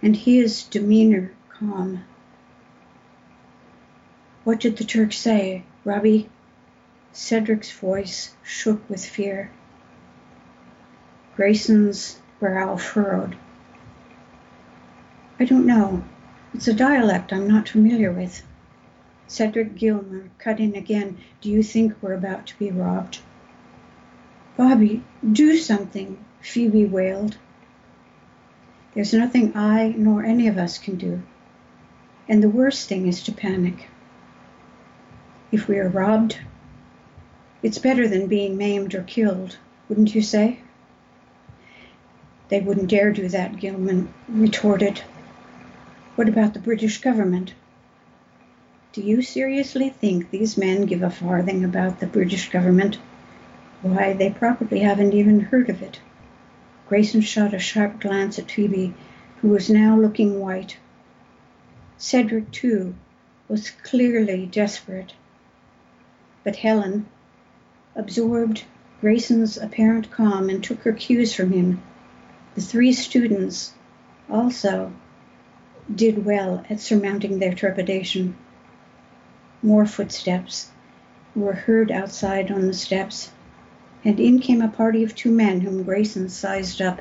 and 0.00 0.14
his 0.14 0.62
demeanor 0.62 1.32
calm. 1.48 2.04
What 4.44 4.60
did 4.60 4.76
the 4.76 4.84
Turk 4.84 5.12
say, 5.12 5.64
Robbie? 5.84 6.28
Cedric's 7.12 7.70
voice 7.70 8.34
shook 8.42 8.88
with 8.88 9.04
fear. 9.04 9.50
Grayson's 11.36 12.20
brow 12.40 12.76
furrowed. 12.76 13.36
I 15.38 15.44
don't 15.44 15.66
know. 15.66 16.04
It's 16.54 16.68
a 16.68 16.72
dialect 16.72 17.32
I'm 17.32 17.48
not 17.48 17.68
familiar 17.68 18.10
with. 18.10 18.42
Cedric 19.26 19.74
Gilmer 19.74 20.30
cut 20.38 20.58
in 20.58 20.74
again. 20.74 21.18
Do 21.40 21.50
you 21.50 21.62
think 21.62 21.94
we're 22.00 22.14
about 22.14 22.46
to 22.48 22.58
be 22.58 22.70
robbed? 22.70 23.18
Bobby, 24.56 25.02
do 25.32 25.56
something, 25.56 26.22
Phoebe 26.40 26.84
wailed. 26.84 27.36
There's 28.94 29.14
nothing 29.14 29.56
I 29.56 29.94
nor 29.96 30.24
any 30.24 30.48
of 30.48 30.58
us 30.58 30.78
can 30.78 30.96
do. 30.96 31.22
And 32.28 32.42
the 32.42 32.48
worst 32.48 32.88
thing 32.88 33.06
is 33.06 33.22
to 33.24 33.32
panic. 33.32 33.88
If 35.50 35.68
we 35.68 35.78
are 35.78 35.88
robbed, 35.88 36.38
it's 37.62 37.78
better 37.78 38.08
than 38.08 38.26
being 38.26 38.56
maimed 38.56 38.94
or 38.94 39.02
killed, 39.02 39.56
wouldn't 39.88 40.14
you 40.14 40.22
say? 40.22 40.58
They 42.48 42.60
wouldn't 42.60 42.90
dare 42.90 43.12
do 43.12 43.28
that, 43.28 43.58
Gilman 43.58 44.12
retorted. 44.28 45.00
What 46.16 46.28
about 46.28 46.54
the 46.54 46.60
British 46.60 47.00
government? 47.00 47.54
Do 48.92 49.00
you 49.00 49.22
seriously 49.22 49.88
think 49.88 50.30
these 50.30 50.58
men 50.58 50.84
give 50.84 51.02
a 51.02 51.08
farthing 51.08 51.64
about 51.64 52.00
the 52.00 52.06
British 52.06 52.50
government? 52.50 52.98
Why, 53.80 54.12
they 54.12 54.28
probably 54.28 54.80
haven't 54.80 55.14
even 55.14 55.40
heard 55.40 55.70
of 55.70 55.82
it. 55.82 56.00
Grayson 56.88 57.22
shot 57.22 57.54
a 57.54 57.58
sharp 57.58 58.00
glance 58.00 58.38
at 58.38 58.50
Phoebe, 58.50 58.92
who 59.40 59.48
was 59.48 59.70
now 59.70 59.96
looking 59.96 60.40
white. 60.40 60.76
Cedric, 61.96 62.50
too, 62.50 62.94
was 63.48 63.70
clearly 63.70 64.44
desperate. 64.44 65.14
But 66.44 66.56
Helen 66.56 67.06
absorbed 67.94 68.64
Grayson's 69.00 69.56
apparent 69.56 70.10
calm 70.10 70.48
and 70.48 70.62
took 70.62 70.80
her 70.82 70.92
cues 70.92 71.34
from 71.34 71.52
him. 71.52 71.82
The 72.54 72.60
three 72.60 72.92
students 72.92 73.74
also 74.30 74.92
did 75.94 76.24
well 76.24 76.64
at 76.70 76.80
surmounting 76.80 77.38
their 77.38 77.54
trepidation. 77.54 78.36
More 79.62 79.86
footsteps 79.86 80.70
were 81.34 81.52
heard 81.52 81.90
outside 81.90 82.50
on 82.50 82.66
the 82.66 82.74
steps 82.74 83.30
and 84.04 84.18
in 84.18 84.40
came 84.40 84.62
a 84.62 84.68
party 84.68 85.02
of 85.02 85.14
two 85.14 85.30
men 85.30 85.60
whom 85.60 85.84
Grayson 85.84 86.28
sized 86.28 86.82
up 86.82 87.00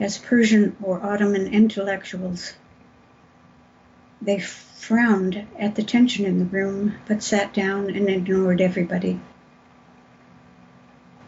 as 0.00 0.18
Persian 0.18 0.76
or 0.82 1.04
Ottoman 1.04 1.48
intellectuals. 1.48 2.54
They 4.22 4.38
frowned 4.38 5.46
at 5.58 5.74
the 5.74 5.82
tension 5.82 6.24
in 6.24 6.38
the 6.38 6.44
room, 6.44 6.94
but 7.06 7.22
sat 7.22 7.52
down 7.52 7.90
and 7.90 8.08
ignored 8.08 8.60
everybody. 8.60 9.20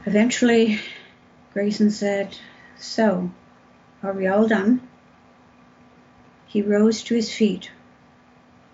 Eventually, 0.07 0.81
Grayson 1.53 1.91
said, 1.91 2.37
So, 2.79 3.31
are 4.03 4.13
we 4.13 4.27
all 4.27 4.49
done? 4.49 4.89
He 6.47 6.63
rose 6.63 7.03
to 7.05 7.15
his 7.15 7.33
feet. 7.33 7.71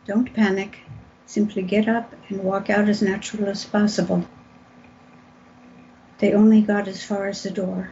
Don't 0.06 0.32
panic. 0.32 0.78
Simply 1.26 1.62
get 1.62 1.88
up 1.88 2.14
and 2.28 2.44
walk 2.44 2.70
out 2.70 2.88
as 2.88 3.02
natural 3.02 3.48
as 3.48 3.64
possible. 3.64 4.24
They 6.18 6.32
only 6.32 6.62
got 6.62 6.86
as 6.86 7.02
far 7.02 7.26
as 7.26 7.42
the 7.42 7.50
door. 7.50 7.90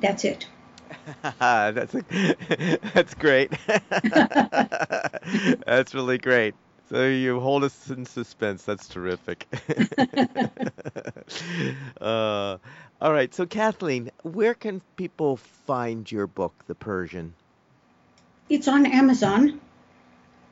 That's 0.00 0.24
it. 0.24 0.48
that's 1.38 1.94
a, 1.94 2.02
that's 2.94 3.14
great. 3.14 3.52
that's 5.66 5.94
really 5.94 6.18
great. 6.18 6.54
So 6.92 7.06
you 7.06 7.40
hold 7.40 7.64
us 7.64 7.88
in 7.88 8.04
suspense. 8.04 8.64
That's 8.64 8.86
terrific. 8.86 9.48
uh, 11.98 12.58
all 13.00 13.12
right. 13.14 13.32
So 13.32 13.46
Kathleen, 13.46 14.10
where 14.24 14.52
can 14.52 14.82
people 14.96 15.38
find 15.38 16.12
your 16.12 16.26
book, 16.26 16.52
The 16.66 16.74
Persian? 16.74 17.32
It's 18.50 18.68
on 18.68 18.84
Amazon. 18.84 19.58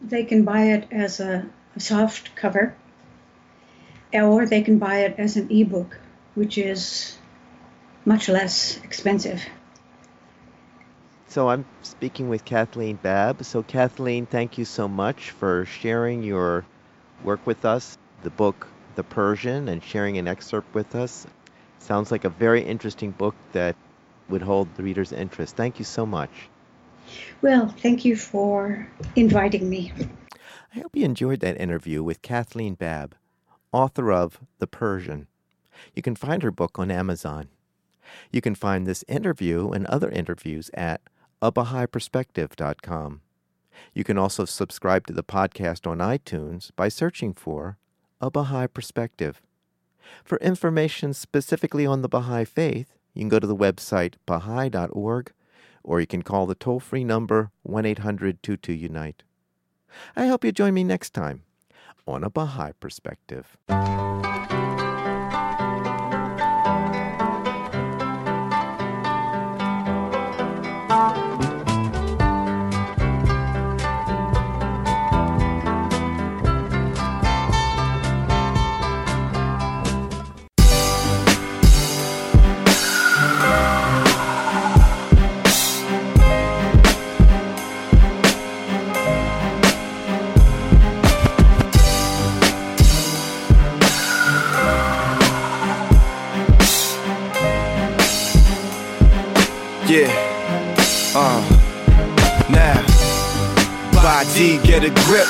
They 0.00 0.24
can 0.24 0.44
buy 0.44 0.68
it 0.68 0.88
as 0.90 1.20
a 1.20 1.44
a 1.76 1.81
soft 1.81 2.35
cover, 2.37 2.74
or 4.14 4.46
they 4.46 4.62
can 4.62 4.79
buy 4.79 5.00
it 5.00 5.16
as 5.18 5.37
an 5.37 5.50
ebook, 5.50 6.00
which 6.37 6.57
is 6.57 7.18
much 8.07 8.31
less 8.31 8.83
expensive. 8.83 9.42
So 11.31 11.49
I'm 11.49 11.64
speaking 11.83 12.29
with 12.29 12.45
Kathleen 12.45 12.97
Babb. 12.97 13.45
So 13.45 13.62
Kathleen, 13.62 14.27
thank 14.27 14.59
you 14.59 14.64
so 14.64 14.88
much 14.88 15.31
for 15.31 15.64
sharing 15.64 16.25
your 16.25 16.66
work 17.23 17.47
with 17.47 17.64
us, 17.64 17.97
the 18.25 18.31
book 18.31 18.66
The 18.97 19.05
Persian, 19.05 19.69
and 19.69 19.81
sharing 19.81 20.19
an 20.19 20.27
excerpt 20.27 20.75
with 20.75 20.97
us. 20.97 21.29
Sounds 21.79 22.11
like 22.11 22.25
a 22.25 22.31
very 22.31 22.62
interesting 22.62 23.12
book 23.12 23.37
that 23.53 23.77
would 24.29 24.43
hold 24.43 24.75
the 24.75 24.83
reader's 24.83 25.12
interest. 25.12 25.55
Thank 25.55 25.79
you 25.79 25.85
so 25.85 26.05
much. 26.05 26.31
Well, 27.43 27.69
thank 27.79 28.05
you 28.05 28.17
for 28.17 28.88
inviting 29.15 29.71
me. 29.71 29.92
I 30.75 30.81
hope 30.81 30.96
you 30.96 31.04
enjoyed 31.04 31.38
that 31.40 31.61
interview 31.61 32.02
with 32.02 32.23
Kathleen 32.23 32.75
Babb, 32.75 33.15
author 33.71 34.11
of 34.11 34.40
The 34.59 34.67
Persian. 34.67 35.29
You 35.94 36.02
can 36.02 36.17
find 36.17 36.42
her 36.42 36.50
book 36.50 36.77
on 36.77 36.90
Amazon. 36.90 37.50
You 38.33 38.40
can 38.40 38.57
find 38.57 38.85
this 38.85 39.04
interview 39.07 39.71
and 39.71 39.87
other 39.87 40.11
interviews 40.11 40.73
at 40.75 41.00
abahaiperspective.com. 41.43 43.21
You 43.95 44.05
can 44.05 44.19
also 44.19 44.45
subscribe 44.45 45.07
to 45.07 45.13
the 45.13 45.25
podcast 45.25 45.87
on 45.87 45.99
iTunes 45.99 46.71
by 46.77 46.88
searching 46.88 47.33
for 47.33 47.79
A 48.21 48.31
Baha'i 48.31 48.67
Perspective. 48.67 49.41
For 50.25 50.38
information 50.38 51.15
specifically 51.15 51.87
on 51.87 52.03
the 52.03 52.09
Baha'i 52.09 52.45
Faith, 52.45 52.95
you 53.15 53.23
can 53.23 53.29
go 53.29 53.38
to 53.38 53.47
the 53.47 53.57
website 53.57 54.15
baha'i.org 54.27 55.33
or 55.83 56.01
you 56.01 56.07
can 56.07 56.23
call 56.23 56.47
the 56.47 56.55
toll 56.55 56.81
free 56.81 57.05
number 57.05 57.51
1 57.63 57.87
800 57.87 58.43
22 58.43 58.73
Unite. 58.73 59.23
I 60.15 60.27
hope 60.27 60.45
you 60.45 60.53
join 60.53 60.75
me 60.75 60.85
next 60.85 61.11
time 61.11 61.43
on 62.07 62.23
a 62.23 62.31
Baha'i 62.31 62.73
Perspective. 62.79 63.57
Body, 104.21 104.58
get 104.58 104.85
a 104.85 104.90
grip. 105.08 105.25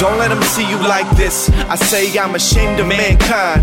Don't 0.00 0.18
let 0.18 0.30
them 0.30 0.42
see 0.42 0.68
you 0.68 0.78
like 0.78 1.08
this. 1.16 1.48
I 1.70 1.76
say 1.76 2.18
I'm 2.18 2.34
ashamed 2.34 2.80
of 2.80 2.88
mankind. 2.88 3.62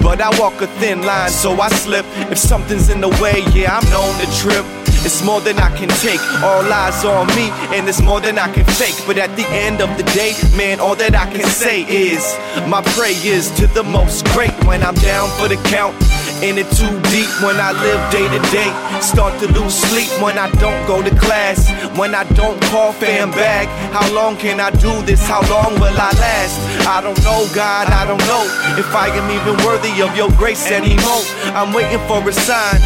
But 0.00 0.20
I 0.20 0.30
walk 0.38 0.62
a 0.62 0.68
thin 0.78 1.02
line, 1.02 1.30
so 1.30 1.60
I 1.60 1.68
slip. 1.70 2.06
If 2.30 2.38
something's 2.38 2.90
in 2.90 3.00
the 3.00 3.08
way, 3.20 3.42
yeah, 3.52 3.76
I'm 3.76 3.90
known 3.90 4.14
to 4.20 4.26
trip. 4.38 4.64
It's 5.02 5.24
more 5.24 5.40
than 5.40 5.58
I 5.58 5.76
can 5.76 5.88
take. 5.98 6.20
All 6.44 6.62
eyes 6.72 7.04
on 7.04 7.26
me, 7.34 7.50
and 7.74 7.88
it's 7.88 8.00
more 8.00 8.20
than 8.20 8.38
I 8.38 8.46
can 8.54 8.64
fake. 8.78 8.94
But 9.04 9.18
at 9.18 9.34
the 9.34 9.46
end 9.48 9.82
of 9.82 9.90
the 9.96 10.04
day, 10.14 10.34
man, 10.56 10.78
all 10.78 10.94
that 10.94 11.16
I 11.16 11.26
can 11.32 11.44
say 11.48 11.82
is 11.82 12.22
my 12.68 12.82
prayers 12.94 13.50
to 13.58 13.66
the 13.66 13.82
most 13.82 14.24
great 14.26 14.54
when 14.64 14.84
I'm 14.84 14.94
down 14.94 15.28
for 15.40 15.48
the 15.48 15.56
count. 15.68 15.96
In 16.40 16.56
it 16.56 16.70
too 16.70 16.94
deep 17.10 17.26
when 17.42 17.58
I 17.58 17.74
live 17.74 17.98
day 18.14 18.22
to 18.22 18.38
day. 18.54 18.70
Start 19.00 19.34
to 19.40 19.50
lose 19.58 19.74
sleep 19.74 20.06
when 20.22 20.38
I 20.38 20.48
don't 20.62 20.86
go 20.86 21.02
to 21.02 21.10
class. 21.18 21.66
When 21.98 22.14
I 22.14 22.22
don't 22.34 22.62
call 22.70 22.92
fam 22.92 23.32
back. 23.32 23.66
How 23.92 24.06
long 24.14 24.36
can 24.36 24.60
I 24.60 24.70
do 24.70 25.02
this? 25.02 25.26
How 25.26 25.42
long 25.50 25.74
will 25.80 25.98
I 25.98 26.14
last? 26.14 26.86
I 26.86 27.00
don't 27.00 27.18
know, 27.24 27.42
God, 27.54 27.88
I 27.88 28.06
don't 28.06 28.22
know 28.30 28.46
if 28.78 28.86
I 28.94 29.08
am 29.18 29.26
even 29.34 29.66
worthy 29.66 30.00
of 30.00 30.16
your 30.16 30.30
grace 30.38 30.70
anymore. 30.70 31.26
I'm 31.58 31.74
waiting 31.74 31.98
for 32.06 32.22
a 32.22 32.32
sign, 32.32 32.80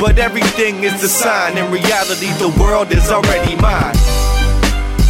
but 0.00 0.18
everything 0.18 0.82
is 0.82 1.00
a 1.04 1.08
sign. 1.08 1.56
In 1.56 1.70
reality, 1.70 2.34
the 2.42 2.50
world 2.58 2.90
is 2.90 3.08
already 3.10 3.54
mine. 3.62 3.94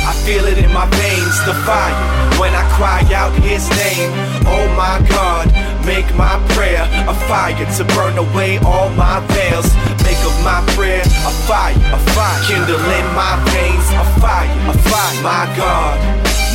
I 0.04 0.12
feel 0.28 0.44
it 0.44 0.58
in 0.58 0.70
my 0.70 0.84
veins, 1.00 1.36
the 1.46 1.54
fire 1.64 2.16
when 2.38 2.52
I 2.52 2.64
cry 2.76 3.00
out 3.14 3.32
his 3.40 3.68
name. 3.70 4.12
Oh 4.44 4.68
my 4.76 5.00
God, 5.08 5.48
make 5.86 6.12
my 6.16 6.36
prayer 6.50 6.82
a 7.08 7.14
fire 7.30 7.54
to 7.54 7.84
burn 7.94 8.18
away 8.18 8.58
all 8.58 8.90
my 8.90 9.20
veils. 9.32 9.72
Make 10.02 10.18
of 10.26 10.36
my 10.42 10.60
prayer 10.74 11.00
a 11.00 11.32
fire, 11.46 11.74
a 11.94 11.98
fire, 12.12 12.42
kindle 12.44 12.76
in 12.76 13.06
my 13.14 13.34
veins 13.54 13.86
a 13.94 14.04
fire, 14.20 14.50
a 14.68 14.74
fire. 14.90 15.22
My 15.22 15.46
God, 15.56 15.96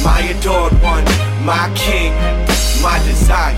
my 0.03 0.19
adored 0.35 0.73
one, 0.83 1.05
my 1.45 1.71
King, 1.75 2.13
my 2.83 2.99
desire. 3.07 3.55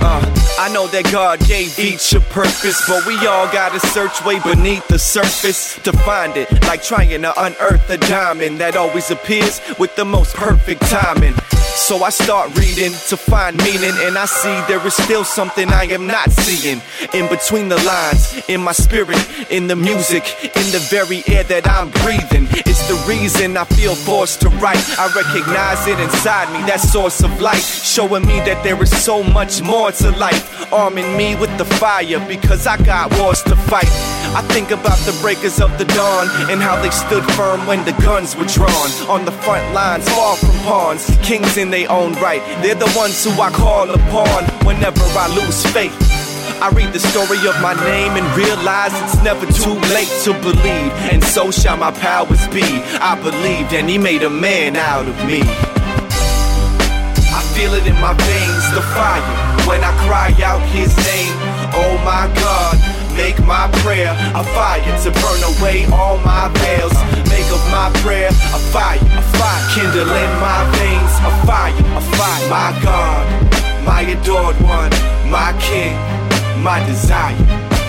Uh, 0.00 0.22
I 0.58 0.68
know 0.72 0.86
that 0.88 1.10
God 1.10 1.40
gave 1.46 1.78
each 1.78 2.12
a 2.12 2.20
purpose, 2.20 2.86
but 2.86 3.06
we 3.06 3.14
all 3.26 3.50
gotta 3.50 3.80
search 3.80 4.22
way 4.24 4.38
beneath 4.40 4.86
the 4.88 4.98
surface 4.98 5.78
to 5.84 5.92
find 5.92 6.36
it. 6.36 6.50
Like 6.64 6.82
trying 6.82 7.22
to 7.22 7.42
unearth 7.42 7.88
a 7.88 7.96
diamond 7.96 8.58
that 8.58 8.76
always 8.76 9.10
appears 9.10 9.60
with 9.78 9.94
the 9.96 10.04
most 10.04 10.34
perfect 10.34 10.82
timing. 10.82 11.34
So 11.78 12.02
I 12.02 12.10
start 12.10 12.54
reading 12.58 12.92
to 13.08 13.16
find 13.16 13.56
meaning, 13.58 13.94
and 14.00 14.18
I 14.18 14.26
see 14.26 14.52
there 14.68 14.84
is 14.86 14.94
still 14.94 15.24
something 15.24 15.68
I 15.70 15.84
am 15.84 16.06
not 16.06 16.30
seeing. 16.30 16.82
In 17.14 17.30
between 17.30 17.68
the 17.68 17.82
lines, 17.82 18.42
in 18.46 18.60
my 18.60 18.72
spirit, 18.72 19.16
in 19.50 19.68
the 19.68 19.76
music, 19.76 20.24
in 20.44 20.70
the 20.70 20.86
very 20.90 21.22
air 21.26 21.44
that 21.44 21.66
I'm 21.66 21.88
breathing. 22.02 22.46
It's 22.66 22.86
the 22.88 22.96
reason 23.08 23.56
I 23.56 23.64
feel 23.64 23.94
forced 23.94 24.42
to 24.42 24.50
write. 24.60 24.84
I 24.98 25.06
recognize 25.14 25.86
it 25.86 25.98
inside 25.98 26.52
me, 26.52 26.66
that 26.66 26.80
source 26.80 27.22
of 27.22 27.40
light, 27.40 27.62
showing 27.62 28.26
me 28.26 28.40
that 28.40 28.62
there 28.62 28.80
is 28.82 28.90
so 29.02 29.22
much 29.22 29.62
more 29.62 29.90
to 29.92 30.10
life. 30.10 30.70
Arming 30.70 31.16
me 31.16 31.36
with 31.36 31.56
the 31.56 31.64
fire 31.64 32.20
because 32.28 32.66
I 32.66 32.76
got 32.82 33.16
wars 33.18 33.42
to 33.44 33.56
fight. 33.56 34.17
I 34.38 34.42
think 34.54 34.70
about 34.70 34.98
the 34.98 35.18
breakers 35.20 35.60
of 35.60 35.76
the 35.78 35.84
dawn 35.98 36.28
and 36.48 36.62
how 36.62 36.80
they 36.80 36.90
stood 36.90 37.24
firm 37.34 37.66
when 37.66 37.84
the 37.84 37.90
guns 37.98 38.36
were 38.36 38.44
drawn. 38.44 38.88
On 39.10 39.24
the 39.24 39.32
front 39.32 39.74
lines, 39.74 40.08
far 40.10 40.36
from 40.36 40.54
pawns, 40.62 41.10
kings 41.24 41.56
in 41.56 41.70
their 41.70 41.90
own 41.90 42.12
right. 42.22 42.38
They're 42.62 42.78
the 42.78 42.92
ones 42.96 43.18
who 43.24 43.32
I 43.32 43.50
call 43.50 43.90
upon 43.90 44.44
whenever 44.64 45.02
I 45.18 45.26
lose 45.34 45.66
faith. 45.74 45.90
I 46.62 46.70
read 46.70 46.92
the 46.92 47.00
story 47.00 47.42
of 47.50 47.60
my 47.60 47.74
name 47.82 48.14
and 48.14 48.26
realize 48.36 48.94
it's 49.02 49.20
never 49.24 49.44
too 49.44 49.74
late 49.90 50.12
to 50.22 50.32
believe, 50.38 50.92
and 51.10 51.18
so 51.24 51.50
shall 51.50 51.76
my 51.76 51.90
powers 51.90 52.46
be. 52.54 52.62
I 53.02 53.18
believed, 53.20 53.74
and 53.74 53.90
He 53.90 53.98
made 53.98 54.22
a 54.22 54.30
man 54.30 54.76
out 54.76 55.08
of 55.08 55.16
me. 55.26 55.42
I 57.34 57.42
feel 57.58 57.74
it 57.74 57.88
in 57.88 57.98
my 57.98 58.14
veins, 58.14 58.70
the 58.70 58.82
fire, 58.94 59.66
when 59.66 59.82
I 59.82 59.90
cry 60.06 60.30
out 60.46 60.62
His 60.70 60.94
name. 61.10 61.34
Oh 61.74 61.98
my 62.06 62.30
God, 62.38 62.87
make 63.18 63.38
my 63.44 63.66
prayer 63.82 64.14
a 64.34 64.44
fire 64.54 64.80
to 65.02 65.10
burn 65.10 65.42
away 65.52 65.84
all 65.92 66.16
my 66.22 66.46
veils. 66.62 66.94
Make 67.28 67.50
of 67.50 67.62
my 67.74 67.90
prayer 68.00 68.30
a 68.30 68.60
fire, 68.70 69.02
a 69.02 69.22
fire, 69.36 69.62
kindle 69.74 70.06
in 70.06 70.30
my 70.38 70.60
veins 70.78 71.14
a 71.26 71.32
fire, 71.44 71.74
a 71.98 72.02
fire. 72.14 72.44
My 72.48 72.70
God, 72.80 73.24
my 73.84 74.02
adored 74.14 74.56
one, 74.62 74.92
my 75.28 75.50
King, 75.58 75.98
my 76.62 76.78
desire. 76.86 77.36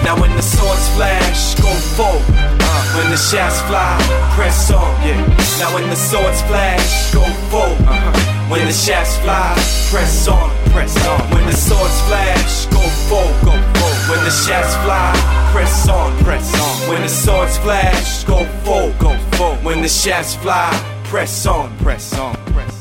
Now 0.03 0.19
when 0.19 0.33
the 0.35 0.41
swords 0.41 0.87
flash, 0.97 1.53
go 1.61 1.71
forward. 1.95 2.25
Uh, 2.71 2.81
when 2.97 3.11
the 3.11 3.17
shafts 3.17 3.61
fly, 3.69 3.93
press 4.35 4.71
on. 4.71 4.89
Yeah. 5.05 5.21
Now 5.59 5.69
when 5.75 5.87
the 5.89 5.95
swords 5.95 6.41
flash, 6.49 7.13
go 7.13 7.23
forward. 7.51 7.85
Uh-huh. 7.85 8.49
When 8.49 8.65
the 8.65 8.73
shafts 8.73 9.17
fly, 9.19 9.53
press 9.91 10.27
on, 10.27 10.49
press 10.73 10.95
on. 11.05 11.21
When 11.31 11.45
the 11.45 11.53
swords 11.55 11.99
flash, 12.07 12.65
go 12.67 12.81
forward, 13.07 13.45
go 13.45 13.51
forward. 13.51 13.78
When 14.09 14.23
the 14.23 14.31
shafts 14.31 14.73
fly, 14.83 15.13
press 15.53 15.87
on, 15.87 16.17
press 16.23 16.51
on. 16.59 16.89
When 16.89 17.03
the 17.03 17.07
swords 17.07 17.59
flash, 17.59 18.23
go 18.23 18.43
forward, 18.63 18.97
go 18.97 19.15
forward. 19.37 19.63
When 19.63 19.83
the 19.83 19.87
shafts 19.87 20.33
fly, 20.33 20.71
press 21.03 21.45
on, 21.45 21.77
press 21.77 22.17
on, 22.17 22.35
press 22.47 22.73
on. 22.73 22.78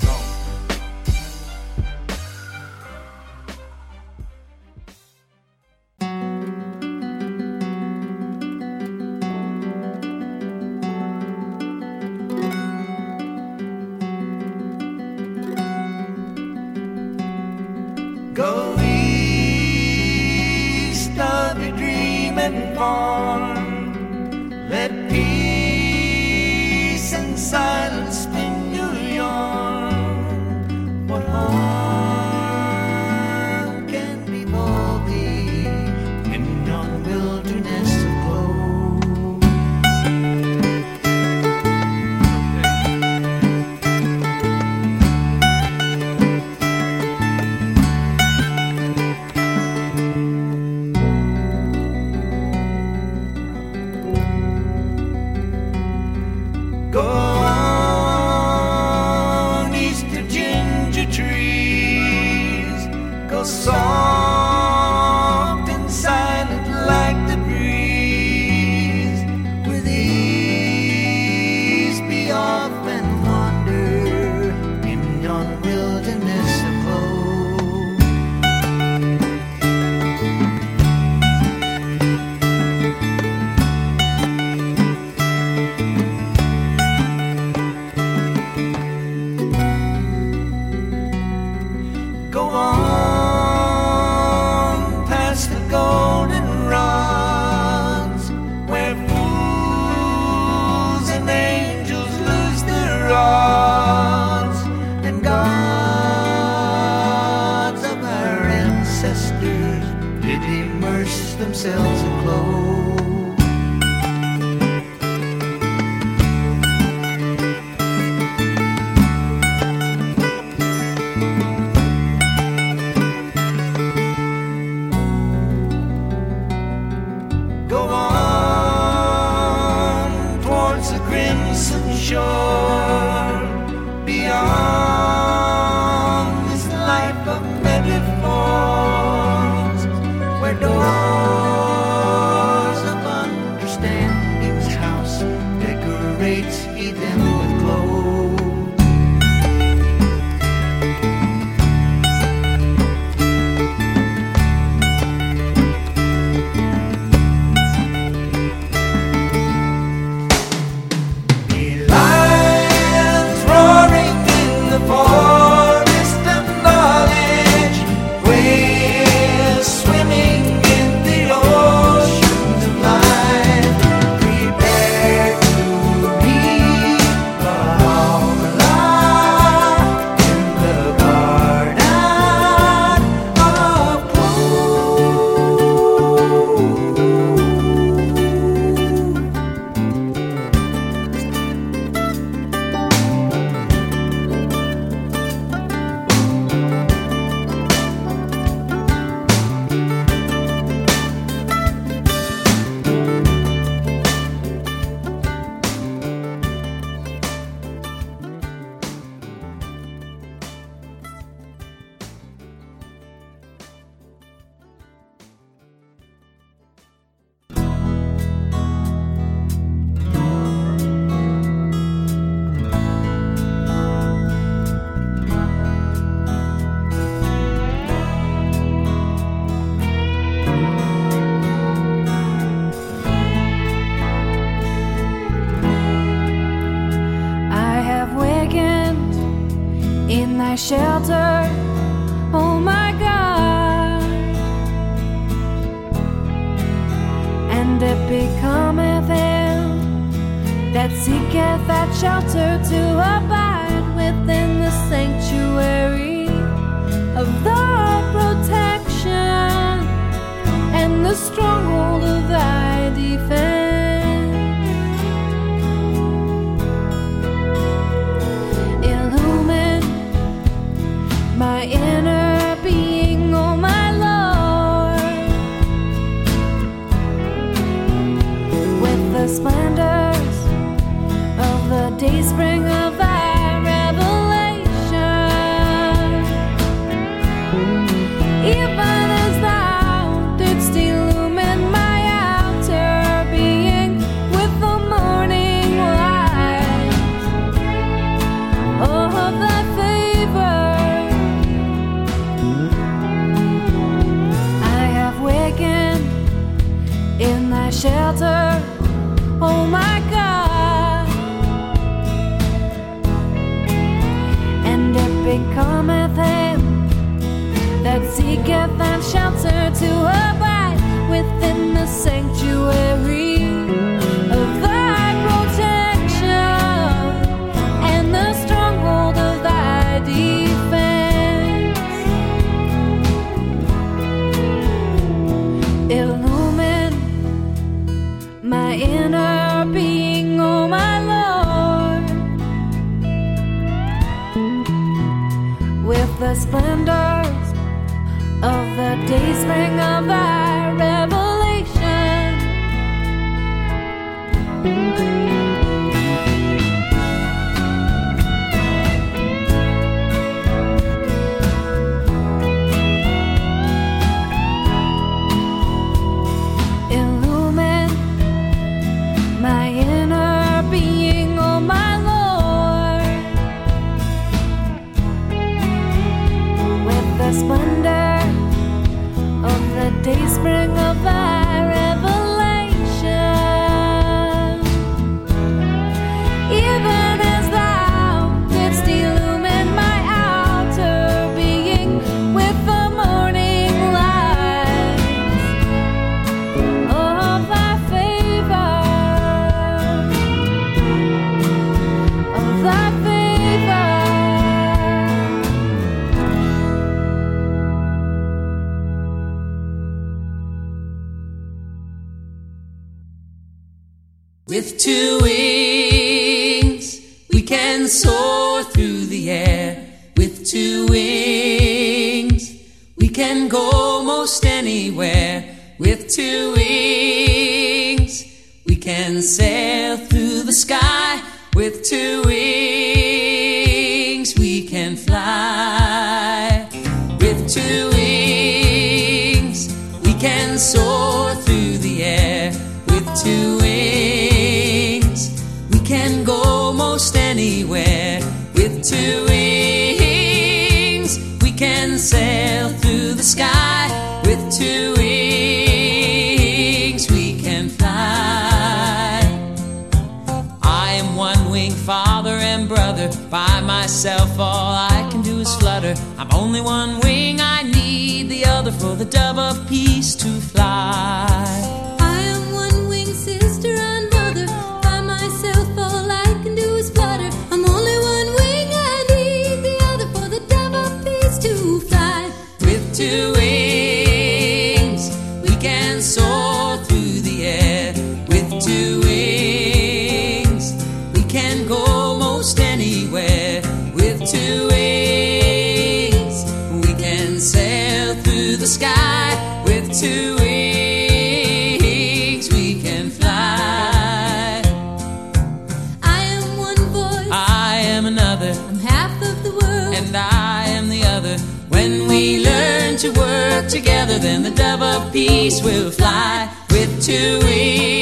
together, 513.79 514.19
then 514.19 514.43
the 514.43 514.51
dove 514.51 514.83
of 514.83 515.13
peace 515.13 515.63
will 515.63 515.91
fly 515.91 516.53
with 516.71 517.05
two 517.05 517.39
wings. 517.45 517.98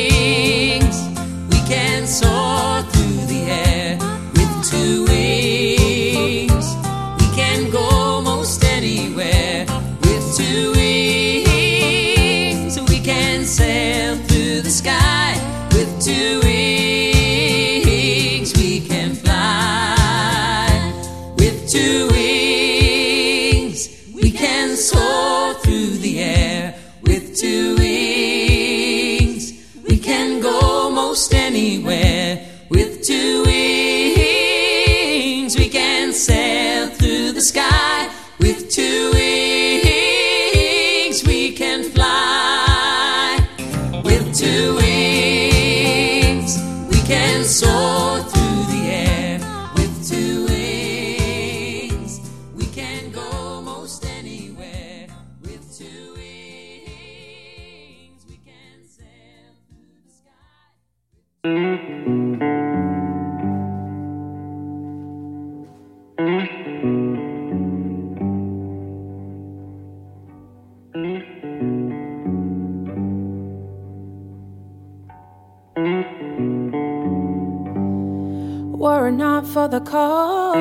the 79.68 79.80
cold. 79.80 80.56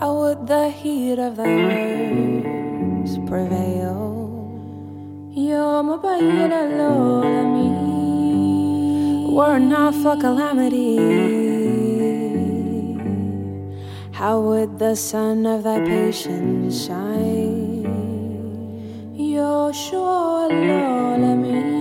How 0.00 0.12
would 0.20 0.46
the 0.46 0.68
heat 0.70 1.18
of 1.18 1.36
the 1.36 1.44
words 1.44 3.18
prevail? 3.28 4.14
يوم 5.36 5.96
بين 5.96 6.52
العالمين 6.52 7.84
Were 9.34 9.58
not 9.58 9.94
for 9.94 10.16
calamity 10.16 10.96
How 14.12 14.38
would 14.40 14.78
the 14.78 14.94
sun 14.94 15.44
of 15.44 15.64
thy 15.64 15.80
patience 15.80 16.86
shine 16.86 17.82
يشوى 19.18 20.46
العالمين 20.50 21.74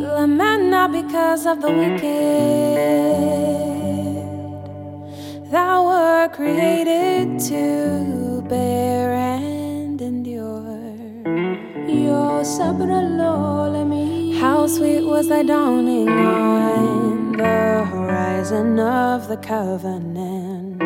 Lament 0.00 0.70
not 0.70 0.92
because 0.92 1.44
of 1.44 1.60
the 1.60 1.70
wicked 1.70 2.15
dawning 15.42 16.08
on 16.08 17.32
the 17.32 17.84
horizon 17.92 18.78
of 18.78 19.28
the 19.28 19.36
covenant. 19.36 20.80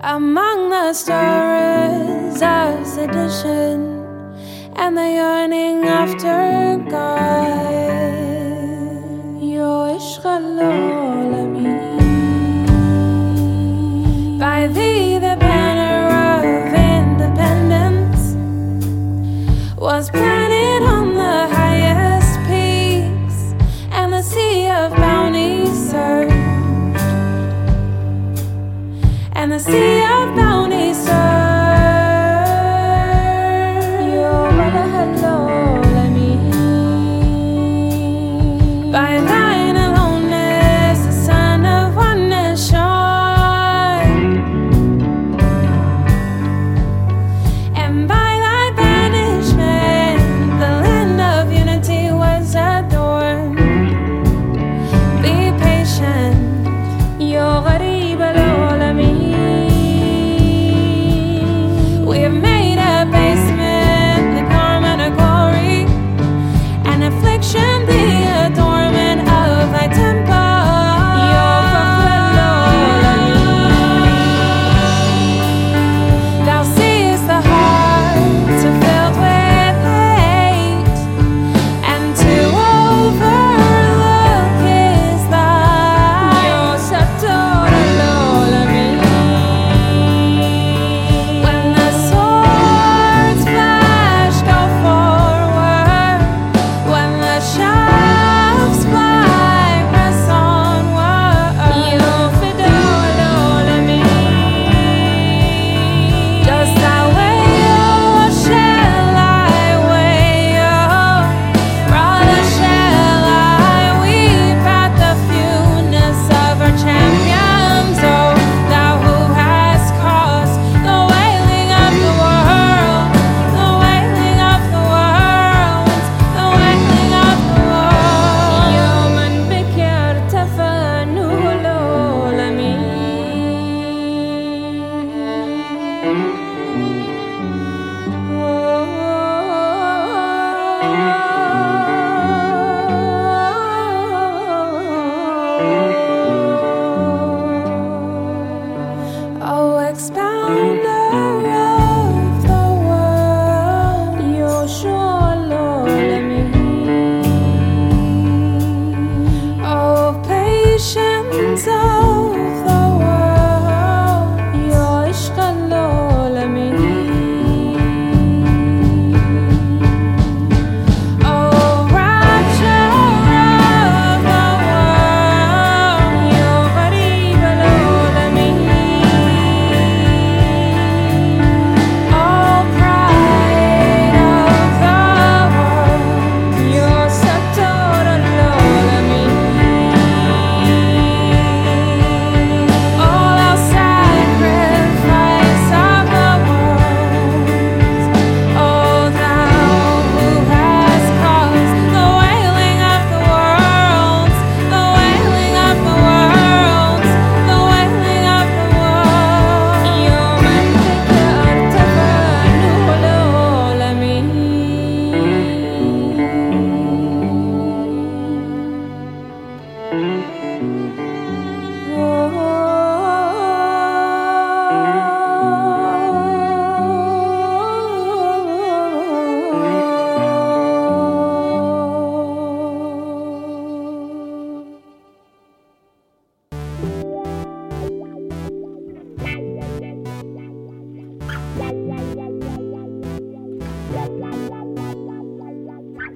Among 0.00 0.70
the 0.70 0.92
stories 0.92 2.42
of 2.42 2.86
sedition 2.86 4.02
and 4.76 4.96
the 4.96 5.08
yearning 5.10 5.84
after 5.84 6.82
God. 6.90 7.81
Mm-hmm. 29.72 30.01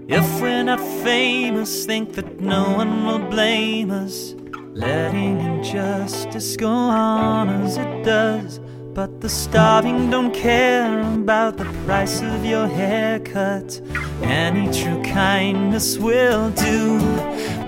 If 0.08 0.40
we're 0.40 0.62
not 0.62 0.78
famous, 1.02 1.84
think 1.84 2.12
that 2.12 2.40
no 2.40 2.76
one 2.76 3.06
will 3.06 3.18
blame 3.18 3.90
us. 3.90 4.36
Letting 4.72 5.40
injustice 5.40 6.56
go 6.56 6.68
on 6.68 7.48
as 7.48 7.76
it 7.76 8.04
does. 8.04 8.60
But 8.94 9.20
the 9.20 9.28
starving 9.28 10.08
don't 10.08 10.32
care 10.32 11.00
about 11.00 11.56
the 11.56 11.64
price 11.84 12.22
of 12.22 12.44
your 12.44 12.68
haircut. 12.68 13.80
Any 14.22 14.72
true 14.72 15.02
kindness 15.02 15.98
will 15.98 16.50
do. 16.50 17.00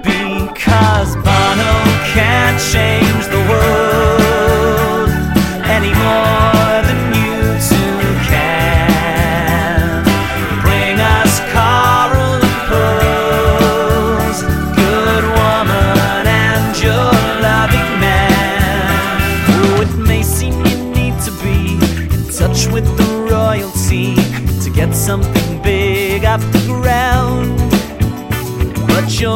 Because 0.05 1.17
Bono 1.17 1.75
can't 2.15 2.61
change 2.73 3.27
the 3.35 3.45
world 3.51 5.11
anymore. 5.67 6.68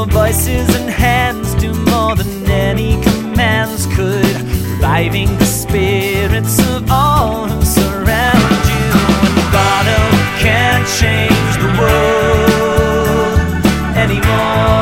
voices 0.07 0.75
and 0.75 0.91
hands 0.91 1.55
do 1.55 1.73
more 1.91 2.15
than 2.17 2.51
any 2.51 3.01
commands 3.03 3.87
could, 3.95 4.25
reviving 4.83 5.29
the 5.39 5.45
spirits 5.45 6.59
of 6.71 6.91
all 6.91 7.47
who 7.47 7.63
surround 7.65 8.63
you. 8.73 8.87
And 9.25 9.35
the 9.39 9.47
oh, 9.47 9.59
bottle 9.59 10.11
can't 10.41 10.87
change 11.01 11.55
the 11.63 11.71
world 11.81 13.39
anymore. 13.97 14.82